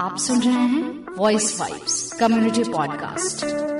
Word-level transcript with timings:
आप 0.00 0.16
सुन 0.18 0.42
रहे 0.42 0.54
हैं 0.54 1.04
वॉइस 1.18 1.60
वाइब्स 1.60 2.12
कम्युनिटी 2.12 2.64
पॉडकास्ट 2.72 3.75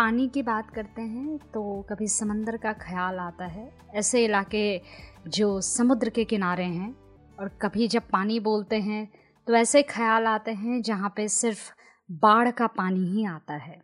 पानी 0.00 0.26
की 0.28 0.42
बात 0.42 0.70
करते 0.70 1.02
हैं 1.02 1.36
तो 1.54 1.60
कभी 1.90 2.06
समंदर 2.08 2.56
का 2.56 2.72
ख्याल 2.72 3.18
आता 3.18 3.44
है। 3.46 3.64
ऐसे 3.94 4.24
इलाके 4.24 4.80
जो 5.28 5.60
समुद्र 5.60 6.08
के 6.08 6.24
किनारे 6.24 6.64
हैं, 6.64 6.94
और 7.38 7.48
कभी 7.62 7.88
जब 7.88 8.02
पानी 8.02 8.38
बोलते 8.40 8.76
हैं 8.76 9.08
तो 9.48 9.54
ऐसे 9.54 9.82
ख्याल 9.82 10.26
आते 10.26 10.50
हैं 10.52 10.80
जहाँ 10.82 11.12
पे 11.16 11.26
सिर्फ़ 11.28 11.70
बाढ़ 12.08 12.50
का 12.50 12.66
पानी 12.66 13.04
ही 13.06 13.24
आता 13.24 13.54
है। 13.54 13.80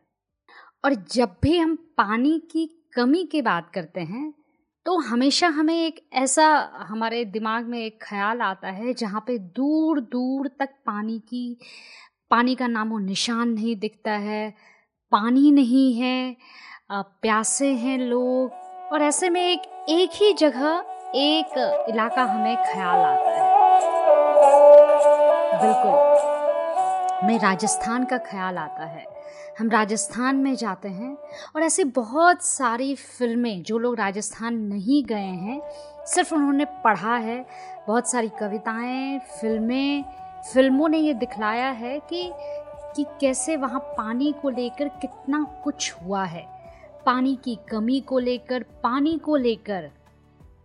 और 0.85 0.95
जब 0.95 1.35
भी 1.43 1.57
हम 1.59 1.75
पानी 1.99 2.39
की 2.51 2.67
कमी 2.95 3.25
की 3.25 3.43
बात 3.43 3.71
करते 3.75 4.01
हैं 4.03 4.33
तो 4.87 4.97
हमेशा 4.99 5.49
हमें 5.49 5.75
एक 5.77 6.01
ऐसा 6.13 6.47
हमारे 6.89 7.25
दिमाग 7.25 7.67
में 7.67 7.79
एक 7.79 7.99
ख्याल 8.03 8.41
आता 8.43 8.71
है 8.71 8.95
जहाँ 8.95 9.21
पे 9.27 9.39
दूर 9.39 10.01
दूर 10.01 10.49
तक 10.61 10.71
पानी 10.87 11.19
की, 11.19 11.59
पानी 12.31 12.55
का 12.55 12.67
नामो 12.67 12.99
निशान 12.99 13.49
नहीं 13.49 13.77
दिखता 13.77 14.13
है 14.13 14.76
पानी 15.13 15.51
नहीं 15.51 15.93
है 15.95 16.37
प्यासे 16.93 17.69
हैं 17.75 17.99
लोग। 17.99 18.53
और 18.93 19.03
ऐसे 19.03 19.29
में 19.31 19.41
एक 19.43 19.63
एक 19.89 20.11
ही 20.15 20.33
जगह, 20.33 20.85
एक 21.15 21.87
इलाका 21.89 22.23
हमें 22.25 22.57
ख्याल 22.57 22.99
आता 22.99 23.31
है। 23.31 23.45
बिल्कुल। 25.63 27.27
मैं 27.27 27.39
राजस्थान 27.39 28.05
का 28.05 28.19
ख्याल 28.19 28.59
आता 28.59 28.85
है। 28.85 29.05
हम 29.59 29.71
राजस्थान 29.71 30.37
में 30.37 30.55
जाते 30.55 30.89
हैं 30.89 31.17
और 31.57 31.63
ऐसी 31.63 31.85
बहुत 31.85 32.43
सारी 32.43 32.95
फ़िल्में, 32.95 33.63
जो 33.63 33.79
लोग 33.79 33.97
राजस्थान 33.97 34.55
नहीं 34.55 35.05
गए 35.05 35.33
हैं, 35.45 35.61
सिर्फ़ 36.07 36.35
उन्होंने 36.35 36.65
पढ़ा 36.85 37.17
है। 37.17 37.45
बहुत 37.87 38.11
सारी 38.11 38.29
कविताएँ, 38.41 39.19
फ़िल्में, 39.41 40.05
फ़िल्मों 40.53 40.89
ने 40.89 40.99
ये 40.99 41.15
दिखलाया 41.15 41.71
है 41.71 41.99
कि 41.99 42.31
कि 42.97 43.05
कैसे 43.21 43.57
वहाँ 43.57 43.81
पानी 43.81 44.35
को 44.43 44.51
लेकर 44.51 44.89
कितना 44.89 45.61
कुछ 45.65 45.93
हुआ 45.93 46.25
है। 46.25 46.47
पानी 47.07 47.39
की 47.45 47.59
कमी 47.71 48.01
को 48.01 48.19
लेकर, 48.19 48.63
पानी 48.63 49.19
को 49.19 49.37
लेकर। 49.37 49.91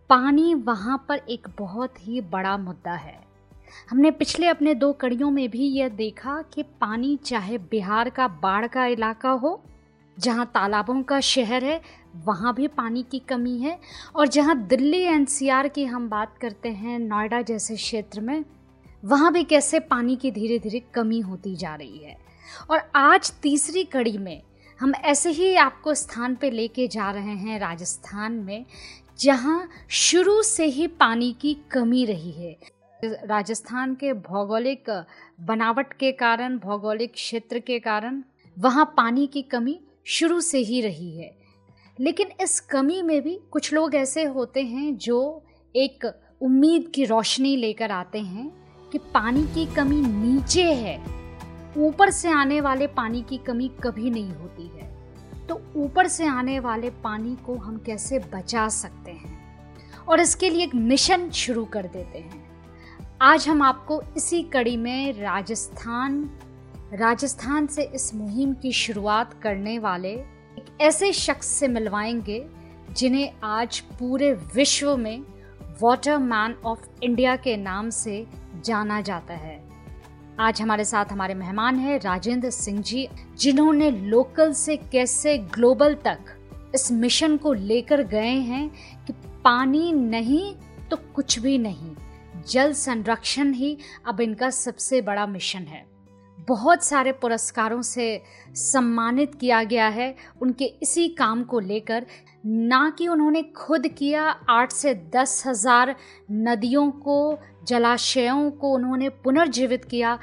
पानी 0.08 0.54
वहाँ 0.54 1.06
पर 1.08 1.20
एक 1.30 1.48
बहुत 1.58 1.94
ही 2.00 2.20
बड़ा 2.20 2.56
मुद्दा 2.56 2.92
है। 2.92 3.20
हमने 3.90 4.10
पिछले 4.10 4.46
अपने 4.46 4.74
दो 4.74 4.92
कड़ियों 4.92 5.30
में 5.30 5.50
भी 5.50 5.66
यह 5.66 5.88
देखा 5.88 6.42
कि 6.42 6.62
पानी 6.62 7.16
चाहे 7.16 7.58
बिहार 7.58 8.10
का, 8.10 8.28
बाढ़ 8.28 8.66
का 8.66 8.86
इलाका 8.86 9.30
हो, 9.30 9.62
जहाँ 10.18 10.46
तालाबों 10.46 11.02
का 11.02 11.20
शहर 11.20 11.64
है, 11.64 11.80
वहाँ 12.16 12.54
भी 12.54 12.66
पानी 12.66 13.02
की 13.02 13.18
कमी 13.18 13.58
है। 13.58 13.78
और 14.16 14.28
जहाँ 14.28 14.66
दिल्ली 14.66 15.00
एनसीआर 15.00 15.68
की 15.68 15.84
हम 15.84 16.08
बात 16.08 16.38
करते 16.38 16.68
हैं, 16.68 16.98
नोएडा 16.98 17.42
जैसे 17.42 17.76
क्षेत्र 17.76 18.20
में 18.20 18.44
वहाँ 19.04 19.32
भी 19.32 19.44
कैसे 19.44 19.80
पानी 19.80 20.16
की 20.16 20.30
धीरे 20.30 20.58
धीरे 20.58 20.80
कमी 20.94 21.20
होती 21.20 21.56
जा 21.56 21.74
रही 21.74 21.98
है। 21.98 22.16
और 22.70 22.90
आज 22.94 23.32
तीसरी 23.32 23.84
कड़ी 23.84 24.18
में 24.18 24.42
हम 24.80 24.94
ऐसे 24.94 25.30
ही 25.30 25.54
आपको 25.54 25.94
स्थान 25.94 26.34
पे 26.34 26.50
लेके 26.50 26.88
जा 26.88 27.10
रहे 27.10 27.34
हैं 27.36 27.58
राजस्थान 27.60 28.32
में, 28.32 28.64
जहाँ 29.20 29.68
शुरू 29.88 30.42
से 30.42 30.64
ही 30.64 30.86
पानी 30.86 31.36
की 31.40 31.56
कमी 31.72 32.04
रही 32.04 32.32
है। 32.32 32.56
राजस्थान 33.04 33.94
के 33.94 34.12
भौगोलिक 34.12 35.04
बनावट 35.40 35.92
के 35.92 36.12
कारण, 36.12 36.58
भौगोलिक 36.58 37.12
क्षेत्र 37.12 37.58
के 37.58 37.78
कारण 37.78 38.22
वहाँ 38.58 38.94
पानी 38.96 39.26
की 39.26 39.42
कमी 39.42 39.80
शुरू 40.06 40.40
से 40.40 40.58
ही 40.58 40.80
रही 40.80 41.16
है। 41.18 41.30
लेकिन 42.00 42.28
इस 42.40 42.60
कमी 42.60 43.02
में 43.02 43.20
भी 43.22 43.38
कुछ 43.50 43.72
लोग 43.72 43.94
ऐसे 43.94 44.24
होते 44.24 44.62
हैं 44.62 44.96
जो 44.96 45.42
एक 45.76 46.04
उम्मीद 46.40 46.90
की 46.94 47.04
रोशनी 47.04 47.56
लेकर 47.56 47.90
आते 47.90 48.18
हैं 48.18 48.61
कि 48.92 48.98
पानी 48.98 49.42
की 49.42 49.66
कमी 49.66 50.00
नीचे 50.00 50.72
है। 50.74 51.02
ऊपर 51.76 52.10
से 52.10 52.30
आने 52.30 52.60
वाले 52.60 52.86
पानी 52.86 53.22
की 53.22 53.38
कमी 53.38 53.70
कभी 53.82 54.10
नहीं 54.10 54.32
होती 54.32 54.66
है। 54.66 54.96
तो 55.48 55.62
ऊपर 55.76 56.06
से 56.06 56.26
आने 56.26 56.58
वाले 56.58 56.90
पानी 56.90 57.36
को 57.46 57.54
हम 57.54 57.82
कैसे 57.86 58.18
बचा 58.18 58.68
सकते 58.68 59.10
हैं? 59.10 59.38
और 60.08 60.20
इसके 60.20 60.50
लिए 60.50 60.64
एक 60.64 60.74
मिशन 60.74 61.30
शुरू 61.30 61.64
कर 61.64 61.86
देते 61.86 62.18
हैं। 62.18 62.44
आज 63.22 63.48
हम 63.48 63.62
आपको 63.62 64.02
इसी 64.16 64.42
कड़ी 64.42 64.76
में 64.76 65.20
राजस्थान 65.20 66.30
राजस्थान 66.94 67.66
से 67.66 67.82
इस 67.82 68.14
मुहिम 68.14 68.54
की 68.54 68.72
शुरुआत 68.72 69.42
करने 69.42 69.78
वाले 69.78 70.12
एक 70.58 70.78
ऐसे 70.80 71.12
शख्स 71.12 71.46
से 71.46 71.68
मिलवाएँगे, 71.68 72.46
जिन्हें 72.92 73.32
आज 73.44 73.80
पूरे 73.80 74.32
विश्व 74.32 74.96
में 74.96 75.22
वाटर 75.82 76.18
मैन 76.18 76.54
ऑफ़ 76.64 76.88
इंडिया 77.02 77.36
के 77.36 77.56
नाम 77.56 77.90
से 77.90 78.41
जाना 78.64 79.00
जाता 79.00 79.34
है। 79.34 79.60
आज 80.40 80.60
हमारे 80.62 80.84
साथ 80.84 81.12
हमारे 81.12 81.34
मेहमान 81.34 81.78
हैं 81.78 81.98
राजेंद्र 82.00 82.50
सिंह 82.50 82.80
जी, 82.80 83.08
जिन्होंने 83.38 83.90
लोकल 83.90 84.52
से 84.52 84.76
कैसे 84.76 85.36
ग्लोबल 85.38 85.94
तक 86.04 86.34
इस 86.74 86.90
मिशन 86.92 87.36
को 87.36 87.52
लेकर 87.52 88.02
गए 88.02 88.34
हैं 88.42 88.68
कि 89.06 89.12
पानी 89.44 89.92
नहीं 89.92 90.54
तो 90.90 90.96
कुछ 91.14 91.38
भी 91.38 91.56
नहीं, 91.58 91.94
जल 92.48 92.72
संरक्षण 92.72 93.52
ही 93.52 93.76
अब 94.06 94.20
इनका 94.20 94.50
सबसे 94.50 95.00
बड़ा 95.02 95.26
मिशन 95.26 95.62
है। 95.64 95.84
बहुत 96.48 96.84
सारे 96.84 97.12
पुरस्कारों 97.12 97.82
से 97.82 98.22
सम्मानित 98.54 99.34
किया 99.34 99.62
गया 99.62 99.88
है। 99.88 100.14
उनके 100.42 100.64
इसी 100.82 101.08
काम 101.08 101.42
को 101.44 101.60
लेकर 101.60 102.06
ना 102.46 102.88
कि 102.98 103.08
उन्होंने 103.08 103.42
खुद 103.56 103.86
किया, 103.88 104.22
आठ 104.48 104.72
से 104.72 104.94
दस 104.94 105.42
हज़ार 105.46 105.94
नदियों 106.30 106.90
को, 106.90 107.38
जलाशयों 107.66 108.50
को 108.50 108.72
उन्होंने 108.74 109.08
पुनर्जीवित 109.08 109.84
किया, 109.84 110.18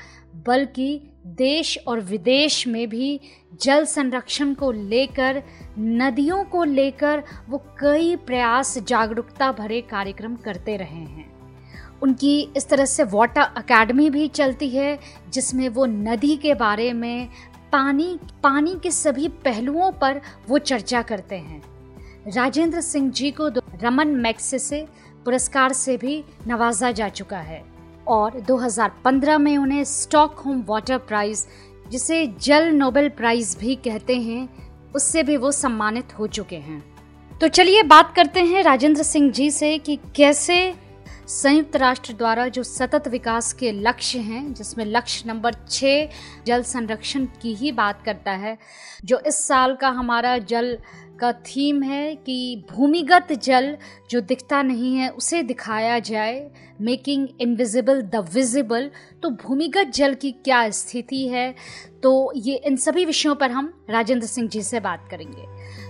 बल्कि 0.48 1.02
देश 1.28 1.78
और 1.88 2.00
विदेश 2.00 2.68
में 2.68 2.88
भी 2.90 3.20
जल 3.62 3.86
संरक्षण 3.86 4.54
को 4.54 4.72
लेकर, 4.72 5.44
नदियों 5.80 6.44
को 6.44 6.64
लेकर 6.64 7.24
वो 7.50 7.58
कई 7.80 8.16
प्रयास, 8.16 8.78
जागरूकता 8.78 9.52
भरे 9.52 9.82
कार्यक्रम 9.82 10.36
करते 10.36 10.78
रहे 10.78 11.04
हैं। 11.06 11.29
उनकी 12.04 12.50
इस 12.58 12.70
तरह 12.70 12.86
से 12.86 13.04
वाटर 13.04 13.42
अकेडमी 13.42 14.10
भी 14.10 14.28
चलती 14.28 14.70
है, 14.70 15.00
जिसमें 15.34 15.70
वो 15.70 15.86
नदी 15.86 16.38
के 16.38 16.54
बारे 16.54 16.94
में 16.94 17.30
पानी 17.72 18.20
पानी 18.44 18.76
के 18.84 18.92
सभी 18.92 19.28
पहलुओं 19.28 19.92
पर 19.92 20.22
वो 20.48 20.58
चर्चा 20.58 21.02
करते 21.02 21.36
हैं। 21.36 21.62
राजेंद्र 22.28 22.82
सिंह 22.82 23.12
जी 23.12 23.32
को 23.32 23.48
रमन 23.84 24.08
मैक्से 24.08 24.88
पुरस्कार 25.26 25.74
से 25.74 25.98
भी 25.98 26.24
नवाजा 26.48 26.92
जा 26.92 27.10
चुका 27.10 27.40
है 27.40 27.64
और 28.08 28.40
2015 28.40 29.38
में 29.38 29.58
उन्हें 29.58 29.84
स्टॉकहोम 29.84 30.64
वाटर 30.68 30.98
प्राइज, 30.98 31.48
जिसे 31.90 32.28
जल 32.42 32.70
नोबेल 32.72 33.10
प्राइज 33.10 33.58
भी 33.60 33.76
कहते 33.76 34.16
हैं, 34.16 34.50
उससे 34.96 35.24
भी 35.24 35.38
वो 35.38 35.52
सम्मानित 35.52 36.20
हो 36.20 36.28
चुके 36.28 36.56
हैं। 36.56 36.84
तो 37.42 37.48
चलिए 37.48 37.84
बात 37.84 38.14
करते 38.16 38.40
हैं 38.40 38.64
राजेंद्र 38.64 39.04
सिंह 39.04 39.32
जी 39.32 39.52
से 39.52 39.78
कि 39.78 40.00
कैसे 40.16 40.76
संयुक्त 41.30 41.76
राष्ट्र 41.76 42.14
द्वारा 42.14 42.48
जो 42.48 42.64
सतत 42.64 43.08
विकास 43.08 43.52
के 43.54 43.72
लक्ष्य 43.72 44.20
हैं, 44.20 44.54
जिसमें 44.54 44.86
लक्ष्य 44.86 45.30
नंबर 45.30 45.56
छः 45.70 46.10
जल 46.46 46.64
संरक्षण 46.64 47.26
की 47.42 47.54
ही 47.56 47.72
बात 47.72 48.02
करता 48.06 48.32
है, 48.32 48.58
जो 49.06 49.20
इस 49.20 49.48
साल 49.48 49.76
का 49.76 49.90
हमारा 49.90 50.38
जल 50.38 50.78
का 51.20 51.32
थीम 51.32 51.82
है 51.84 52.16
कि 52.16 52.66
भूमिगत 52.72 53.32
जल 53.34 53.78
जो 54.12 54.22
दिखता 54.22 54.62
नहीं 54.62 54.96
है, 54.96 55.10
उसे 55.10 55.44
दिखाया 55.44 56.00
जाए 56.00 56.50
मेकिंग 56.82 57.28
इनविजिबल 57.42 58.02
द 58.02 58.26
विजिबल 58.34 58.90
तो 59.24 59.30
भूमिगत 59.30 59.92
जल 59.96 60.14
की 60.14 60.32
क्या 60.32 60.70
स्थिति 60.70 61.28
है? 61.28 61.54
तो 62.04 62.32
ये 62.36 62.56
इन 62.56 62.76
सभी 62.78 63.06
विषयों 63.06 63.36
पर 63.36 63.52
हम 63.52 63.74
राजेंद्र 63.90 64.28
सिंह 64.28 64.48
जी 64.48 64.62
से 64.62 64.80
बात 64.80 65.08
करेंगे। 65.12 65.89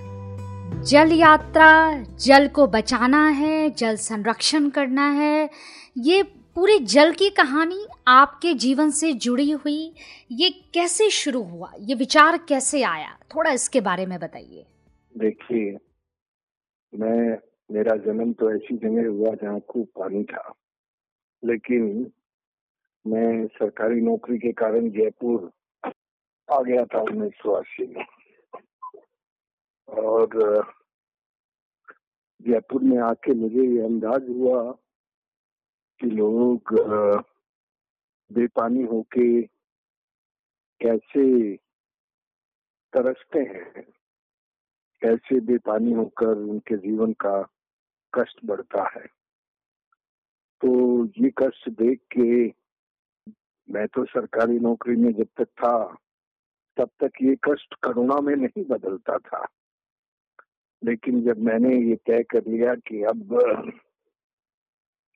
जल 0.70 1.12
यात्रा, 1.12 2.04
जल 2.18 2.48
को 2.48 2.68
बचाना 2.68 3.28
है, 3.28 3.70
जल 3.70 3.96
संरक्षण 3.96 4.70
करना 4.70 5.10
है, 5.10 5.50
ये 5.98 6.24
पूरे 6.56 6.80
जल 6.80 7.12
की 7.12 7.30
कहानी 7.30 7.86
आपके 8.08 8.54
जीवन 8.54 8.90
से 8.92 9.14
जुड़ी 9.14 9.52
हुई, 9.52 9.94
ये 10.32 10.50
कैसे 10.50 11.10
शुरू 11.10 11.44
हुआ, 11.44 11.72
ये 11.80 11.96
विचार 11.96 12.38
कैसे 12.38 12.84
आया, 12.84 13.18
थोड़ा 13.36 13.52
इसके 13.52 13.82
बारे 13.82 14.06
में 14.06 14.20
बताइए। 14.20 14.66
देखिए, 15.18 15.78
मैं, 16.94 17.38
मेरा 17.72 17.96
जन्म 17.96 18.34
तो 18.34 18.52
ऐसी 18.52 18.78
जगह 18.78 19.08
हुआ 19.08 19.36
जहाँ 19.36 19.60
खूब 19.60 19.88
पानी 20.00 20.24
था, 20.24 20.54
लेकिन 21.46 22.12
मैं 23.08 23.48
सरकारी 23.48 24.02
नौकरी 24.02 24.38
के 24.38 24.52
कारण 24.52 24.90
जयपुर 24.90 25.52
आ 26.54 26.62
गया 26.62 26.86
था 26.86 27.02
उन्नीस 27.02 27.34
सौ 27.34 27.52
अस्सी 27.52 27.94
में। 27.96 28.06
और 29.90 30.28
जयपुर 32.42 32.84
में 32.84 32.98
आके 33.04 33.34
मुझे 33.34 33.66
ये 33.68 33.82
अंदाज 33.86 34.30
हुआ 34.30 34.62
कि 36.02 36.08
लोग 36.08 36.74
बेपानी 38.32 38.84
होके 38.84 39.42
कैसे 40.82 41.56
तरसते 42.94 43.40
हैं, 43.40 43.84
कैसे 45.02 45.40
बेपानी 45.40 45.92
होकर 45.94 46.38
उनके 46.50 46.78
जीवन 46.78 47.14
का 47.14 47.42
कष्ट 48.14 48.40
बढ़ता 48.46 48.84
है। 48.96 49.06
तो 50.62 50.70
ये 51.18 51.32
कष्ट 51.38 51.70
देख 51.70 52.00
के 52.16 52.46
मैं 53.70 53.88
तो 53.88 54.06
सरकारी 54.06 54.60
नौकरी 54.60 54.96
में 54.96 55.12
जब 55.14 55.28
तक 55.38 55.48
था, 55.62 55.78
तब 56.78 56.90
तक 57.04 57.22
ये 57.22 57.36
कष्ट 57.44 57.76
करुणा 57.84 58.20
में 58.22 58.36
नहीं 58.36 58.64
बदलता 58.66 59.18
था। 59.18 59.46
लेकिन 60.82 61.22
जब 61.24 61.40
मैंने 61.40 61.76
ये 61.80 61.96
तय 62.08 62.24
कर 62.24 62.46
लिया 62.48 62.76
कि 62.88 63.02
अब 63.04 63.36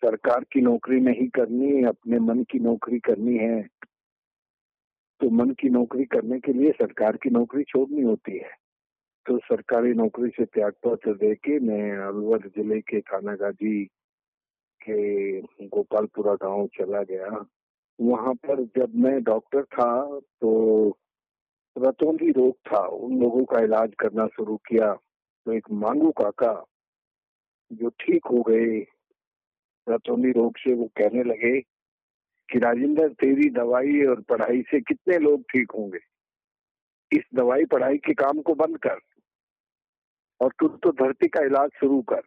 सरकार 0.03 0.43
की 0.53 0.61
नौकरी 0.61 0.99
नहीं 0.99 1.27
करनी, 1.27 1.83
अपने 1.83 2.19
मन 2.19 2.43
की 2.43 2.59
नौकरी 2.59 2.99
करनी 2.99 3.37
है 3.37 3.61
तो 5.21 5.29
मन 5.29 5.51
की 5.59 5.69
नौकरी 5.69 6.05
करने 6.05 6.39
के 6.39 6.53
लिए 6.53 6.71
सरकार 6.71 7.17
की 7.17 7.29
नौकरी 7.29 7.63
छोड़नी 7.63 8.01
होती 8.01 8.37
है। 8.37 8.49
तो 9.25 9.37
सरकारी 9.39 9.93
नौकरी 9.93 10.29
से 10.29 10.45
त्याग 10.45 10.73
पत्र 10.85 11.13
दे 11.13 11.33
के 11.35 11.59
मैं 11.59 11.91
अलवर 12.07 12.47
ज़िले 12.47 12.79
के 12.81 12.99
थानागाजी 13.01 13.83
के 14.81 15.39
गोपालपुरा 15.67 16.33
गाँव 16.35 16.67
चला 16.75 17.01
गया। 17.03 17.45
वहाँ 17.99 18.33
पर 18.45 18.63
जब 18.77 18.95
मैं 18.95 19.21
डॉक्टर 19.23 19.63
था 19.63 20.19
तो 20.41 20.51
रतौंधी 21.75 22.31
रोग 22.31 22.55
था। 22.67 22.85
उन 22.87 23.19
लोगों 23.21 23.43
का 23.45 23.59
इलाज 23.63 23.93
करना 23.99 24.27
शुरू 24.27 24.57
किया। 24.67 24.93
तो 25.45 25.53
एक 25.53 25.71
मांगू 25.71 26.11
काका 26.11 26.65
जो 27.73 27.89
ठीक 27.89 28.25
हो 28.25 28.41
गए 28.41 28.87
रतौनी 29.89 30.31
रोग 30.31 30.57
से 30.57 30.73
वो 30.73 30.85
कहने 30.85 31.23
लगे 31.23 31.61
कि, 32.49 32.59
राजेंद्र, 32.59 33.09
तेरी 33.09 33.49
दवाई 33.49 34.05
और 34.05 34.21
पढ़ाई 34.21 34.61
से 34.61 34.81
कितने 34.81 35.17
लोग 35.17 35.41
ठीक 35.41 35.71
होंगे? 35.71 35.99
इस 37.11 37.23
दवाई 37.35 37.65
पढ़ाई 37.65 37.97
के 37.97 38.13
काम 38.13 38.41
को 38.41 38.55
बंद 38.55 38.77
कर 38.77 38.99
और 40.41 40.51
तू 40.59 40.67
तो 40.67 40.91
धरती 40.91 41.27
का 41.27 41.41
इलाज 41.41 41.69
शुरू 41.79 42.01
कर। 42.01 42.21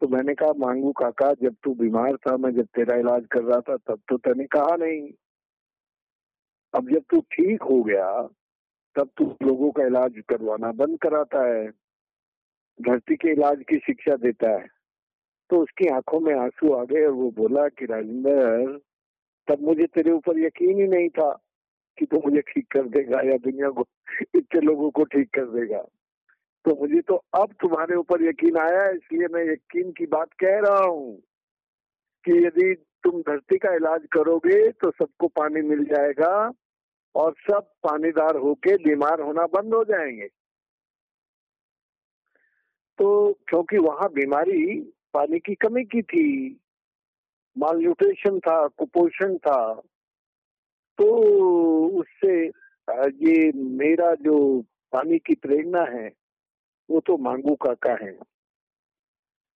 तो 0.00 0.08
मैंने 0.08 0.34
कहा, 0.34 0.52
मांगू 0.58 0.92
काका, 0.92 1.32
जब 1.32 1.56
तू 1.62 1.74
बीमार 1.74 2.16
था, 2.16 2.36
मैं 2.36 2.50
जब 2.50 2.66
तेरा 2.66 2.96
इलाज 2.96 3.26
कर 3.26 3.40
रहा 3.40 3.60
था, 3.60 3.76
तब 3.76 4.00
तो 4.08 4.16
तेने 4.16 4.44
कहा 4.44 4.76
नहीं। 4.76 5.12
अब 6.74 6.90
जब 6.90 7.04
तू 7.10 7.20
ठीक 7.20 7.62
हो 7.62 7.82
गया 7.82 8.28
तब 8.96 9.08
तू 9.16 9.36
लोगों 9.42 9.70
का 9.70 9.86
इलाज 9.86 10.12
करवाना 10.28 10.72
बंद 10.72 10.98
कराता 10.98 11.46
है। 11.46 11.68
धरती 12.82 13.16
के 13.16 13.32
इलाज 13.32 13.64
की 13.68 13.78
शिक्षा 13.78 14.16
देता 14.16 14.50
है। 14.50 14.66
तो 15.50 15.62
उसकी 15.62 15.88
आँखों 15.88 16.20
में 16.20 16.34
आँसू 16.34 16.72
आ 16.72 16.84
गए 16.84 17.04
और 17.06 17.12
वो 17.12 17.30
बोला 17.30 17.68
कि 17.68 17.84
राजेंद्र 17.84 18.80
तब 19.48 19.62
मुझे 19.62 19.86
तेरे 19.86 20.10
ऊपर 20.10 20.38
यकीन 20.38 20.80
ही 20.80 20.86
नहीं 20.86 21.08
था 21.08 21.42
कि 21.98 22.06
तू 22.06 22.16
मुझे 22.16 22.40
ठीक 22.40 22.66
कर 22.70 22.82
देगा 22.82 23.20
या 23.20 23.36
दुनिया 23.36 23.70
को 23.70 23.84
इतने 24.34 24.60
लोगों 24.60 24.90
को 24.90 25.04
ठीक 25.04 25.30
कर 25.34 25.44
देगा। 25.44 25.82
तो 26.64 26.80
मुझे 26.80 27.00
तो 27.00 27.14
अब 27.14 27.52
तुम्हारे 27.60 27.96
ऊपर 27.96 28.22
यकीन 28.22 28.56
आया 28.56 28.90
इसलिए 28.90 29.26
मैं 29.32 29.52
यकीन 29.52 29.92
की 29.92 30.06
बात 30.06 30.32
कह 30.32 30.58
रहा 30.58 30.84
हूँ 30.84 31.16
कि 32.24 32.46
यदि 32.46 32.74
तुम 32.74 33.20
धरती 33.20 33.58
का 33.58 33.74
इलाज 33.74 34.06
करोगे 34.12 34.70
तो 34.70 34.90
सबको 34.90 35.28
पानी 35.28 35.60
मिल 35.60 35.84
जाएगा 35.84 36.52
और 37.16 37.34
सब 37.50 37.72
पानीदार 37.82 38.36
होके 38.36 38.76
बीमार 38.76 39.20
होना 39.20 39.46
बंद 39.46 39.74
हो 39.74 39.84
जाएँगे। 39.84 40.28
तो 42.98 43.32
क्योंकि 43.48 43.78
वहाँ 43.78 44.12
बीमारी 44.12 44.80
पानी 45.14 45.38
की 45.38 45.54
कमी 45.54 45.84
की 45.84 46.02
थी 46.02 46.56
माल 47.58 47.78
न्यूट्रिशन 47.78 48.38
था, 48.38 48.66
कुपोषण 48.66 49.38
था 49.38 49.74
तो 50.98 51.06
उससे 52.00 52.46
ये 53.26 53.52
मेरा 53.52 54.14
जो 54.14 54.60
पानी 54.92 55.18
की 55.18 55.34
प्रेरणा 55.34 55.82
है, 55.82 56.12
वो 56.90 57.00
तो 57.00 57.16
मांगू 57.16 57.54
काका 57.54 57.96
है। 58.04 58.18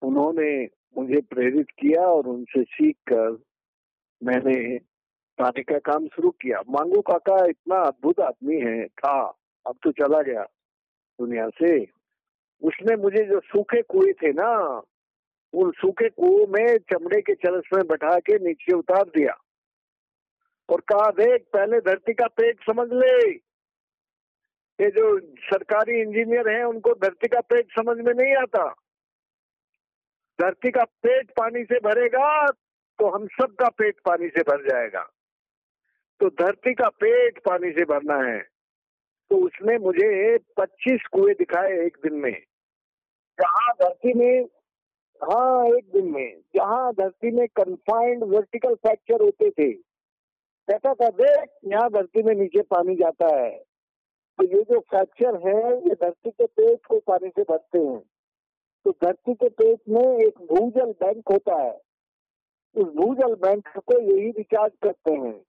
उन्होंने 0.01 0.65
मुझे 0.97 1.21
प्रेरित 1.21 1.69
किया 1.69 2.01
और 2.01 2.27
उनसे 2.27 2.63
सीख 2.63 2.95
कर 3.13 3.43
मैंने 4.23 4.88
पानी 5.39 5.63
का 5.63 5.77
काम 5.79 6.07
शुरू 6.07 6.29
किया। 6.29 6.61
मांगू 6.69 7.01
काका, 7.01 7.45
इतना 7.45 7.75
अद्भुत 7.81 8.19
आदमी 8.19 8.59
है, 8.59 8.87
था, 8.87 9.19
अब 9.67 9.77
तो 9.83 9.91
चला 9.91 10.21
गया 10.21 10.43
दुनिया 11.19 11.47
से। 11.49 11.87
उसने 12.61 12.95
मुझे 12.95 13.23
जो 13.25 13.39
सूखे 13.39 13.81
कुएँ 13.81 14.13
थे 14.13 14.31
ना, 14.33 14.49
उन 15.53 15.71
सूखे 15.71 16.09
कुओं 16.09 16.47
में 16.47 16.77
चमड़े 16.77 17.21
के 17.21 17.33
चरस 17.33 17.69
में 17.73 17.83
बैठा 17.87 18.17
के 18.19 18.37
नीचे 18.39 18.73
उतार 18.73 19.03
दिया 19.03 19.33
और 20.69 20.81
कहा, 20.81 21.11
देख, 21.11 21.45
पहले 21.53 21.79
धरती 21.79 22.13
का 22.13 22.27
पेट 22.27 22.65
समझ 22.65 22.87
ले। 22.93 23.29
ये 24.79 24.89
जो 24.89 25.19
सरकारी 25.19 26.01
इंजीनियर 26.01 26.49
हैं, 26.49 26.63
उनको 26.63 26.93
धरती 26.93 27.27
का 27.27 27.39
पेट 27.39 27.71
समझ 27.71 27.97
में 27.97 28.13
नहीं 28.13 28.35
आता। 28.35 28.67
धरती 30.39 30.71
का 30.71 30.83
पेट 30.83 31.31
पानी 31.31 31.63
से 31.63 31.79
भरेगा 31.79 32.45
तो 32.99 33.09
हम 33.09 33.27
सब 33.27 33.55
का 33.55 33.69
पेट 33.69 33.99
पानी 33.99 34.27
से 34.27 34.41
भर 34.41 34.61
जाएगा। 34.63 35.07
तो 36.19 36.29
धरती 36.29 36.73
का 36.73 36.89
पेट 36.89 37.39
पानी 37.39 37.71
से 37.71 37.85
भरना 37.85 38.31
है। 38.31 38.39
तो 39.29 39.37
उसने 39.45 39.77
मुझे 39.77 40.37
25 40.37 40.99
कुएँ 41.11 41.33
दिखाए 41.33 41.85
एक 41.85 41.97
दिन 42.03 42.13
में। 42.13 42.43
जहाँ 43.41 43.73
धरती 43.81 44.13
में 44.13 44.47
हाँ 45.23 45.65
एक 45.67 45.91
दिन 45.91 46.05
में, 46.11 46.41
जहाँ 46.55 46.93
धरती 46.93 47.31
में 47.31 47.47
कंफाइंड 47.47 48.23
वर्टिकल 48.23 48.75
फ्रैक्चर 48.75 49.21
होते 49.21 49.51
थे। 49.51 49.73
कहता 50.69 50.93
था, 50.93 51.09
देख, 51.09 51.49
यहाँ 51.65 51.89
धरती 51.89 52.23
में 52.23 52.35
नीचे 52.35 52.61
पानी 52.61 52.95
जाता 52.95 53.35
है। 53.35 53.49
तो 54.37 54.43
ये 54.43 54.63
जो 54.63 54.79
फ्रैक्चर 54.79 55.35
है, 55.47 55.89
ये 55.89 55.95
धरती 55.95 56.31
के 56.31 56.45
पेट 56.45 56.85
को 56.85 56.99
पानी 56.99 57.29
से 57.29 57.41
भरते 57.41 57.79
हैं। 57.79 58.03
तो 58.85 58.91
धरती 58.91 59.33
के 59.33 59.49
पेट 59.49 59.79
में 59.89 60.19
एक 60.19 60.37
भूजल 60.37 60.91
बैंक 60.91 61.23
होता 61.31 61.63
है। 61.63 61.81
उस 62.75 62.87
भूजल 62.93 63.35
बैंक 63.35 63.67
को 63.67 63.99
यही 63.99 64.31
रिचार्ज 64.31 64.71
करते 64.83 65.13
हैं। 65.13 65.41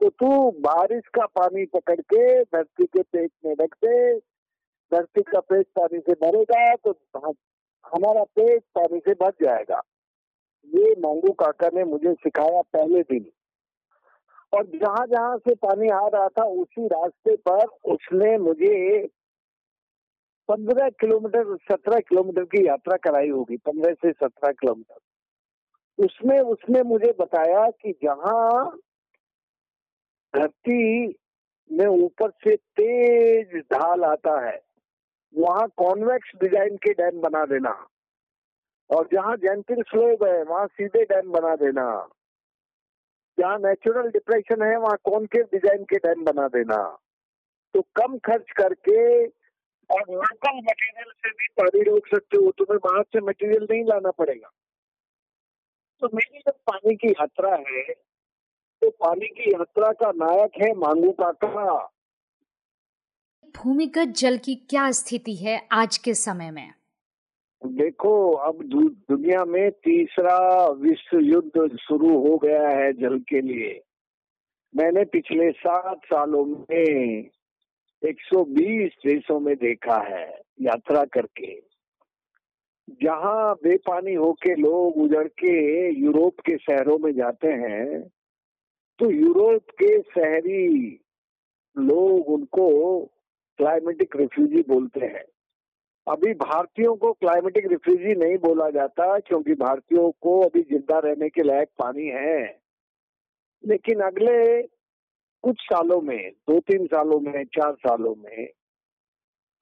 तो 0.00 0.08
तू 0.10 0.50
बारिश 0.60 1.02
का 1.14 1.26
पानी 1.26 1.64
पकड़ 1.66 2.00
के 2.00 2.42
धरती 2.44 2.84
के 2.86 3.02
पेट 3.02 3.30
में 3.44 3.54
रख 3.60 3.74
दे। 3.74 4.18
धरती 4.92 5.22
का 5.22 5.40
पेट 5.40 5.66
पानी 5.78 5.98
से 5.98 6.12
भरेगा 6.12 6.74
तो 6.76 6.90
हमारा 7.84 8.24
पेट 8.24 8.62
पानी 8.74 8.98
से 8.98 9.12
भर 9.14 9.30
जाएगा। 9.42 9.80
ये 10.66 10.94
मांगू 11.00 11.32
काका 11.32 11.70
ने 11.74 11.84
मुझे 11.84 12.12
सिखाया 12.14 12.60
पहले 12.62 13.02
दिन। 13.02 13.30
और 14.52 14.66
जहाँ 14.66 15.06
जहाँ 15.06 15.36
से 15.38 15.54
पानी 15.54 15.88
आ 15.88 16.06
रहा 16.08 16.28
था, 16.28 16.44
उसी 16.44 16.86
रास्ते 16.86 17.36
पर 17.36 17.64
उसने 17.92 18.36
मुझे 18.38 19.06
पंद्रह 20.48 20.88
किलोमीटर, 20.90 21.56
सत्रह 21.56 22.00
किलोमीटर 22.00 22.44
की 22.44 22.66
यात्रा 22.66 22.96
कराई 22.96 23.28
होगी, 23.28 23.56
पंद्रह 23.56 23.94
से 23.94 24.12
सत्रह 24.12 24.52
किलोमीटर। 24.52 26.04
उसमें, 26.04 26.38
उसने 26.40 26.82
मुझे 26.82 27.12
बताया 27.20 27.68
कि 27.70 27.92
जहाँ 27.92 28.78
धरती 30.34 31.06
में 31.70 31.86
ऊपर 31.86 32.30
से 32.30 32.56
तेज 32.56 33.56
ढाल 33.72 34.04
आता 34.04 34.46
है। 34.46 34.60
वहाँ 35.34 35.68
कॉन्वेक्स 35.76 36.32
डिज़ाइन 36.40 36.76
के 36.76 36.92
डैम 36.92 37.20
बना 37.20 37.44
देना। 37.44 37.70
और 38.90 39.08
जहाँ 39.12 39.36
जेंटिल 39.36 39.82
स्लोब 39.82 40.24
है, 40.24 40.42
वहाँ 40.42 40.66
सीधे 40.66 41.04
डैम 41.04 41.30
बना 41.32 41.54
देना। 41.56 42.08
जहाँ 43.38 43.58
नेचुरल 43.58 44.10
डिप्रेशन 44.10 44.62
है, 44.62 44.76
वहाँ 44.76 44.98
कॉनकेव 45.04 45.44
डिज़ाइन 45.52 45.84
के 45.84 45.96
डैम 45.96 46.24
बना 46.24 46.48
देना। 46.48 46.98
तो 47.74 47.80
कम 47.80 48.18
खर्च 48.18 48.50
करके 48.50 49.26
और 49.90 50.00
लोकल 50.00 50.56
मटेरियल 50.56 51.10
से 51.12 51.30
भी 51.30 51.46
पानी 51.60 51.82
रोक 51.82 52.06
सकते 52.06 52.36
हो, 52.36 52.50
तुम्हें 52.50 52.78
बाहर 52.78 53.02
से 53.02 53.20
मटेरियल 53.20 53.66
नहीं 53.70 53.84
लाना 53.84 54.10
पड़ेगा। 54.10 54.50
तो 56.00 56.08
मेरी 56.14 56.38
जब 56.38 56.54
पानी 56.66 56.96
की 56.96 57.08
यात्रा 57.08 57.54
है 57.68 57.82
तो 58.82 58.90
पानी 58.90 59.26
की 59.26 59.50
यात्रा 59.50 59.92
का 59.92 60.10
नायक 60.10 60.50
है 60.62 60.74
मांगू 60.74 61.10
काका। 61.10 61.92
भूमिगत 63.56 64.08
जल 64.08 64.38
की 64.38 64.54
क्या 64.54 64.90
स्थिति 64.90 65.34
है 65.34 65.68
आज 65.72 65.98
के 65.98 66.14
समय 66.14 66.50
में? 66.50 66.72
देखो 67.66 68.30
अब 68.32 68.62
दुनिया 68.62 69.44
में 69.44 69.70
तीसरा 69.70 70.66
विश्व 70.68 71.18
युद्ध 71.18 71.76
शुरू 71.76 72.18
हो 72.18 72.38
गया 72.38 72.68
है 72.68 72.92
जल 72.92 73.18
के 73.18 73.40
लिए। 73.40 73.82
मैंने 74.76 75.04
पिछले 75.04 75.50
सात 75.50 75.98
सालों 75.98 76.44
में 76.44 77.28
120 78.02 78.90
देशों 79.06 79.40
में 79.40 79.56
देखा 79.56 79.98
है 79.98 80.40
यात्रा 80.60 81.04
करके। 81.04 81.62
जहाँ 83.02 83.54
बेपानी 83.54 84.14
होके 84.14 84.54
लोग 84.54 84.96
उजड़ 84.96 85.28
के 85.28 85.54
यूरोप 86.00 86.40
के 86.40 86.56
शहरों 86.56 86.98
में 86.98 87.12
जाते 87.12 87.48
हैं 87.48 88.10
तो 88.98 89.10
यूरोप 89.10 89.70
के 89.70 90.00
शहरी 90.02 91.00
लोग 91.78 92.28
उनको 92.28 92.66
क्लाइमेटिक 93.58 94.16
रिफ्यूजी 94.16 94.62
बोलते 94.68 95.00
हैं। 95.00 95.24
अभी 96.06 96.34
भारतीयों 96.34 96.94
को 96.96 97.12
क्लाइमेटिक 97.12 97.66
रिफ्यूजी 97.66 98.14
नहीं 98.14 98.36
बोला 98.38 98.70
जाता 98.70 99.18
क्योंकि 99.18 99.54
भारतीयों 99.54 100.10
को 100.10 100.40
अभी 100.40 100.62
ज़िंदा 100.62 100.98
रहने 100.98 101.28
के 101.28 101.42
लायक 101.42 101.68
पानी 101.78 102.06
है। 102.06 102.60
लेकिन 103.66 104.00
अगले 104.00 104.62
कुछ 105.44 105.60
सालों 105.60 106.00
में 106.00 106.30
दो 106.30 106.60
तीन 106.60 106.86
सालों 106.86 107.20
में, 107.20 107.44
चार 107.44 107.74
सालों 107.74 108.14
में 108.14 108.48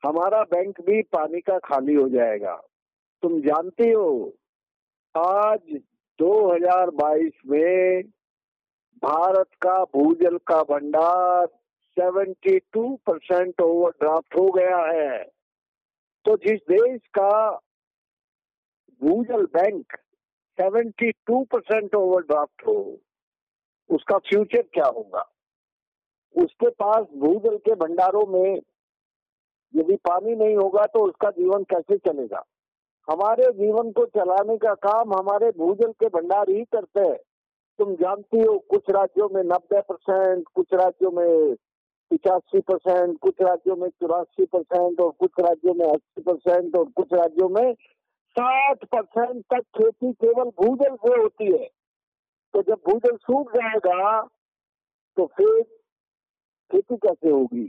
हमारा 0.03 0.43
बैंक 0.43 0.81
भी 0.81 1.03
पानी 1.03 1.41
का 1.41 1.59
खाली 1.59 1.95
हो 1.95 2.09
जाएगा। 2.09 2.55
तुम 3.23 3.41
जानते 3.41 3.91
हो, 3.91 4.37
आज 5.17 5.61
2022 6.19 7.33
में 7.47 8.03
भारत 8.97 9.47
का 9.63 9.85
भूजल 9.85 10.39
का 10.39 10.63
भंडार 10.63 11.47
72 11.97 12.97
परसेंट 13.07 13.61
ओवरड्राफ्ट 13.61 14.35
हो 14.35 14.51
गया 14.51 14.77
है। 14.77 15.25
तो 16.25 16.37
जिस 16.37 16.61
देश 16.71 17.01
का 17.19 17.51
भूजल 19.03 19.47
बैंक 19.47 19.97
72 20.59 21.45
परसेंट 21.45 21.95
ओवरड्राफ्ट 21.95 22.67
हो, 22.67 22.99
उसका 23.91 24.19
फ्यूचर 24.19 24.63
क्या 24.63 24.87
होगा? 24.87 25.27
उसके 26.37 26.71
पास 26.71 27.07
भूजल 27.17 27.57
के 27.57 27.75
भंडारों 27.75 28.27
में 28.27 28.61
यदि 29.75 29.97
पानी 29.97 30.35
नहीं 30.35 30.57
होगा 30.57 30.87
तो 30.87 31.01
उसका 31.01 31.31
जीवन 31.31 31.63
कैसे 31.63 31.97
चलेगा? 31.99 32.45
हमारे 33.11 33.53
जीवन 33.53 33.93
को 33.93 34.07
चलाने 34.07 34.57
का 34.59 34.75
काम 34.75 35.15
हमारे 35.15 35.51
भूजल 35.51 35.93
के 35.93 36.07
भंडार 36.07 36.51
ही 36.51 36.65
करते 36.65 37.01
हैं। 37.01 37.19
तुम 37.81 37.95
जानती 37.95 38.39
हो, 38.39 38.59
कुछ 38.71 38.91
राज्यों 38.91 39.29
में 39.29 39.43
नब्बे 39.43 39.81
परसेंट, 39.81 40.49
कुछ 40.55 40.73
राज्यों 40.75 41.11
में 41.11 41.55
पिचासी 42.11 42.61
परसेंट, 42.61 43.19
कुछ 43.19 43.35
राज्यों 43.43 43.77
में 43.77 43.89
चौरासी 43.91 44.45
परसेंट 44.45 45.01
और 45.01 45.11
कुछ 45.11 45.31
राज्यों 45.41 45.75
में 45.75 45.87
अस्सी 45.87 46.23
परसेंट 46.23 46.77
और 46.77 46.85
कुछ 46.91 47.13
राज्यों 47.13 47.49
में 47.49 47.73
साठ 48.37 48.85
परसेंट 48.85 49.45
तक 49.55 49.63
खेती 49.77 50.13
केवल 50.15 50.51
भूजल 50.61 50.97
से 50.97 51.21
होती 51.21 51.47
है। 51.53 51.69
तो 52.55 52.63
जब 52.63 52.81
भूजल 52.89 53.17
सूख 53.17 53.53
जाएगा 53.53 54.21
तो 55.17 55.27
फिर 55.27 55.63
खेती 56.71 56.97
कैसे 56.97 57.31
होगी? 57.31 57.65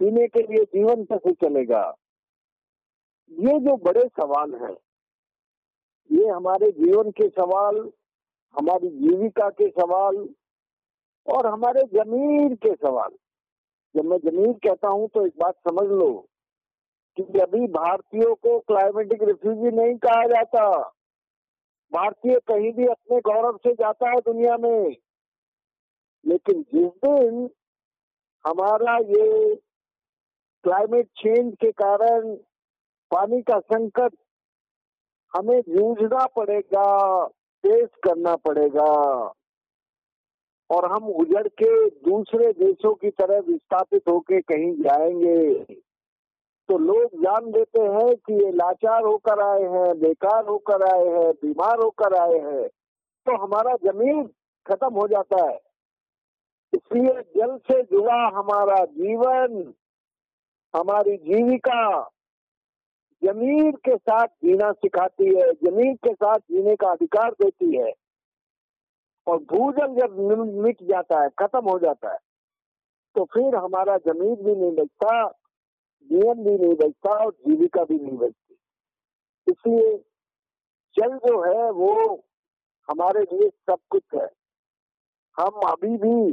पीने 0.00 0.26
के 0.28 0.42
लिए 0.42 0.64
जीवन 0.64 1.04
कैसे 1.04 1.32
चलेगा? 1.44 1.84
ये 3.30 3.58
जो 3.60 3.76
बड़े 3.76 4.02
सवाल 4.10 4.54
हैं, 4.54 4.76
ये 6.10 6.28
हमारे 6.28 6.70
जीवन 6.72 7.10
के 7.10 7.28
सवाल 7.28 7.80
हमारी 8.54 8.88
जीविका 8.88 9.48
के 9.50 9.68
सवाल 9.70 10.16
और 11.26 11.46
हमारे 11.46 11.82
ज़मीन 11.94 12.54
के 12.56 12.74
सवाल। 12.74 13.10
जब 13.94 14.04
मैं 14.04 14.18
ज़मीन 14.18 14.52
कहता 14.52 14.88
हूँ 14.88 15.08
तो 15.08 15.26
एक 15.26 15.32
बात 15.38 15.54
समझ 15.68 15.86
लो 15.88 16.10
कि 17.16 17.22
अभी 17.40 17.66
भारतीयों 17.66 18.34
को 18.34 18.58
क्लाइमेटिक 18.60 19.22
रिफ्यूजी 19.22 19.76
नहीं 19.76 19.94
कहा 19.96 20.26
जाता। 20.26 20.68
भारतीय 21.92 22.38
कहीं 22.48 22.72
भी 22.72 22.86
अपने 22.86 23.20
गौरव 23.20 23.56
से 23.56 23.72
जाता 23.74 24.10
है 24.10 24.20
दुनिया 24.20 24.56
में। 24.56 24.96
लेकिन 26.24 26.62
जिस 26.74 26.90
दिन 27.04 27.48
हमारा 28.44 28.96
ये 28.96 29.54
क्लाइमेट 30.64 31.06
चेंज 31.16 31.54
के 31.54 31.70
कारण 31.72 32.34
पानी 33.10 33.40
का 33.42 33.58
संकट 33.60 34.14
हमें 35.32 35.60
जूझना 35.60 36.26
पड़ेगा 36.26 36.84
फेस 37.66 37.88
करना 38.04 38.36
पड़ेगा। 38.36 38.92
और 40.70 40.92
हम 40.92 41.08
उजड़ 41.08 41.48
के 41.48 41.90
दूसरे 41.90 42.52
देशों 42.52 42.94
की 42.94 43.10
तरह 43.10 43.38
विस्थापित 43.38 44.02
होके 44.08 44.40
कहीं 44.40 44.72
जाएँगे। 44.72 45.54
तो 46.68 46.78
लोग 46.78 47.22
जान 47.22 47.50
देते 47.50 47.80
हैं 47.80 48.16
कि 48.16 48.44
ये 48.44 48.52
लाचार 48.52 49.02
होकर 49.02 49.40
आए 49.40 49.62
हैं, 49.62 50.00
बेकार 50.00 50.46
होकर 50.46 50.82
आए 50.82 51.06
हैं, 51.06 51.32
बीमार 51.32 51.78
होकर 51.78 52.14
आए 52.14 52.38
हैं। 52.38 52.68
तो 53.26 53.36
हमारा 53.36 53.76
ज़मीन 53.84 54.30
खत्म 54.66 54.94
हो 54.94 55.08
जाता 55.08 55.50
है। 55.50 55.60
इसलिए 56.74 57.22
जल 57.36 57.58
से 57.58 57.82
जुड़ा 57.82 58.28
हमारा 58.28 58.84
जीवन, 58.84 59.74
हमारी 60.76 61.16
जीविका 61.16 62.10
ज़मीन 63.22 63.70
के 63.84 63.96
साथ 63.96 64.26
जीना 64.44 64.70
सिखाती 64.72 65.26
है, 65.26 65.52
ज़मीन 65.54 65.94
के 65.96 66.12
साथ 66.14 66.38
जीने 66.38 66.74
का 66.76 66.90
अधिकार 66.90 67.32
देती 67.32 67.76
है। 67.76 67.92
और 69.26 69.38
भूजल 69.44 69.94
जब 69.94 70.18
मिट 70.56 70.82
जाता 70.82 71.22
है, 71.22 71.28
खत्म 71.38 71.68
हो 71.70 71.78
जाता 71.78 72.12
है 72.12 72.18
तो 73.16 73.24
फिर 73.24 73.54
हमारा 73.56 73.96
ज़मीन 73.98 74.34
भी 74.34 74.54
नहीं 74.54 74.74
बचता, 74.76 75.28
जीवन 76.10 76.44
भी 76.44 76.56
नहीं 76.56 76.74
बचता 76.74 77.12
और 77.24 77.32
जीविका 77.46 77.84
भी 77.84 77.98
नहीं 77.98 78.16
बचती। 78.18 78.54
इसलिए 79.46 79.96
जल 80.96 81.16
जो 81.18 81.40
है, 81.42 81.70
वो 81.70 82.24
हमारे 82.88 83.22
लिए 83.22 83.48
सब 83.50 83.78
कुछ 83.90 84.02
है। 84.14 84.28
हम 85.36 85.60
अभी 85.66 85.96
भी 85.96 86.32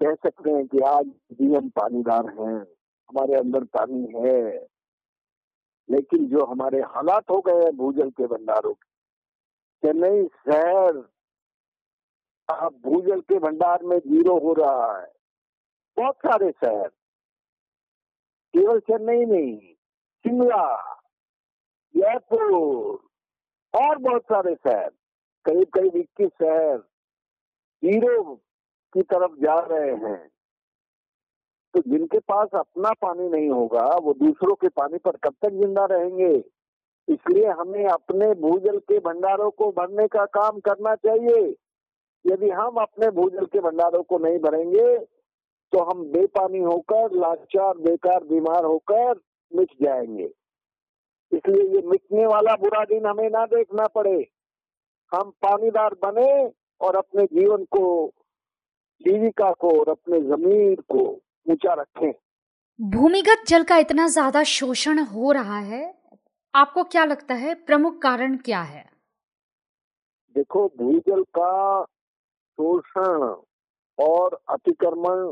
कह 0.00 0.14
सकते 0.14 0.50
हैं 0.50 0.66
कि 0.66 0.78
आज 0.78 1.06
जीवन 1.32 1.68
पानीदार 1.68 2.26
हैं। 2.40 2.77
हमारे 3.10 3.34
अंदर 3.34 3.64
पानी 3.76 4.06
है, 4.16 4.40
लेकिन 5.88 6.26
जो 6.28 6.44
हमारे 6.44 6.80
हालात 6.86 7.30
हो 7.30 7.40
गए 7.40 7.62
हैं 7.64 7.76
भूजल 7.76 8.10
के 8.10 8.26
भंडारों 8.26 8.72
के 8.74 8.86
चेन्नई 9.82 10.26
शहर 10.44 10.96
अब 12.48 12.80
भूजल 12.84 13.20
के 13.20 13.38
भंडार 13.38 13.82
में 13.84 13.98
ज़ीरो 13.98 14.38
हो 14.38 14.52
रहा 14.52 15.00
है। 15.00 15.06
बहुत 15.96 16.16
सारे 16.16 16.50
शहर, 16.54 16.88
केवल 18.54 18.78
चेन्नई 18.80 19.24
नहीं, 19.24 19.58
शिमला, 20.24 20.66
जयपुर, 21.94 22.52
और 23.74 23.98
बहुत 23.98 24.22
सारे 24.22 24.54
शहर 24.56 24.88
करीब 25.46 25.68
करीब 25.74 25.96
इक्कीस 25.96 26.30
शहर, 26.42 26.78
ज़ीरो 27.82 28.34
की 28.92 29.02
तरफ़ 29.04 29.34
जा 29.40 29.58
रहे 29.70 29.94
हैं। 29.96 30.30
तो 31.78 31.90
जिनके 31.90 32.18
पास 32.18 32.48
अपना 32.54 32.90
पानी 32.92 33.28
नहीं 33.28 33.48
होगा, 33.50 33.84
वो 34.02 34.12
दूसरों 34.12 34.54
के 34.54 34.68
पानी 34.68 34.98
पर 34.98 35.16
कब 35.16 35.34
तक 35.42 35.50
ज़िंदा 35.50 35.84
रहेंगे? 35.84 36.44
इसलिए 37.08 37.46
हमें 37.46 37.84
अपने 37.84 38.32
भूजल 38.34 38.78
के 38.78 38.98
भंडारों 38.98 39.50
को 39.50 39.70
भरने 39.70 40.06
का 40.06 40.24
काम 40.26 40.58
करना 40.60 40.94
चाहिए। 40.94 41.54
यदि 42.24 42.48
हम 42.50 42.76
अपने 42.76 43.10
भूजल 43.10 43.46
के 43.46 43.60
भंडारों 43.60 44.02
को 44.02 44.18
नहीं 44.18 44.38
भरेंगे 44.38 44.98
तो 45.72 45.82
हम 45.84 46.02
बेपानी 46.04 46.58
होकर, 46.58 47.12
लाचार, 47.12 47.78
बेकार, 47.78 48.24
बीमार 48.24 48.64
होकर 48.64 49.20
मिट 49.52 49.72
जाएँगे। 49.82 50.28
इसलिए 51.32 51.68
ये 51.74 51.82
मिटने 51.86 52.26
वाला 52.26 52.56
बुरा 52.56 52.84
दिन 52.84 53.06
हमें 53.06 53.30
ना 53.30 53.46
देखना 53.46 53.86
पड़े। 53.86 54.18
हम 55.12 55.30
पानीदार 55.42 55.94
बने 55.94 56.52
और 56.80 56.96
अपने 56.96 57.24
जीवन 57.24 57.64
को, 57.64 58.12
जीविका 59.00 59.52
को 59.52 59.78
और 59.80 59.88
अपने 59.88 60.20
ज़मीन 60.20 60.74
को 60.74 61.20
ऊँचा 61.48 61.74
रखें। 61.74 62.12
भूमिगत 62.80 63.44
जल 63.48 63.62
का 63.62 63.76
इतना 63.76 64.06
ज़्यादा 64.08 64.42
शोषण 64.44 64.98
हो 65.04 65.32
रहा 65.32 65.58
है 65.60 65.82
आपको 66.54 66.84
क्या 66.84 67.04
लगता 67.04 67.34
है 67.34 67.54
प्रमुख 67.66 68.00
कारण 68.02 68.36
क्या 68.36 68.60
है? 68.62 68.84
देखो 70.36 70.66
भूजल 70.78 71.22
का 71.38 71.82
शोषण 71.82 73.22
और 73.98 74.38
अतिक्रमण 74.48 75.30